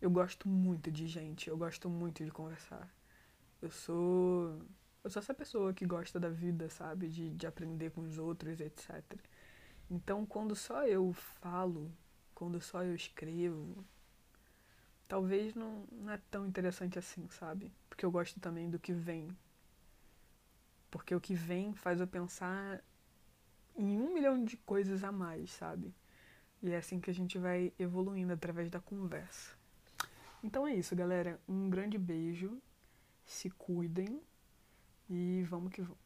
Eu 0.00 0.10
gosto 0.10 0.48
muito 0.48 0.90
de 0.90 1.06
gente, 1.06 1.48
eu 1.48 1.56
gosto 1.56 1.88
muito 1.88 2.24
de 2.24 2.30
conversar. 2.30 2.88
Eu 3.60 3.70
sou. 3.70 4.62
Eu 5.02 5.10
sou 5.10 5.20
essa 5.20 5.34
pessoa 5.34 5.72
que 5.72 5.86
gosta 5.86 6.20
da 6.20 6.28
vida, 6.28 6.68
sabe? 6.68 7.08
De, 7.08 7.30
de 7.30 7.46
aprender 7.46 7.90
com 7.90 8.02
os 8.02 8.18
outros, 8.18 8.60
etc. 8.60 9.02
Então, 9.90 10.24
quando 10.24 10.54
só 10.54 10.86
eu 10.86 11.12
falo, 11.12 11.90
quando 12.34 12.60
só 12.60 12.84
eu 12.84 12.94
escrevo, 12.94 13.84
talvez 15.10 15.56
não, 15.56 15.84
não 15.90 16.12
é 16.12 16.20
tão 16.30 16.46
interessante 16.46 16.96
assim, 16.96 17.28
sabe? 17.30 17.72
Porque 17.88 18.06
eu 18.06 18.12
gosto 18.12 18.38
também 18.38 18.70
do 18.70 18.78
que 18.78 18.92
vem. 18.92 19.36
Porque 20.88 21.12
o 21.12 21.20
que 21.20 21.34
vem 21.34 21.74
faz 21.74 22.00
eu 22.00 22.06
pensar 22.06 22.80
em 23.76 24.00
um 24.00 24.14
milhão 24.14 24.44
de 24.44 24.56
coisas 24.56 25.02
a 25.02 25.10
mais, 25.10 25.50
sabe? 25.50 25.92
E 26.62 26.70
é 26.70 26.76
assim 26.76 27.00
que 27.00 27.10
a 27.10 27.14
gente 27.14 27.38
vai 27.38 27.72
evoluindo 27.76 28.32
através 28.32 28.70
da 28.70 28.78
conversa. 28.78 29.52
Então 30.44 30.64
é 30.64 30.74
isso, 30.74 30.94
galera. 30.94 31.40
Um 31.48 31.68
grande 31.68 31.98
beijo. 31.98 32.62
Se 33.24 33.50
cuidem 33.50 34.22
e 35.08 35.42
vamos 35.42 35.72
que 35.72 35.82
vamos. 35.82 35.99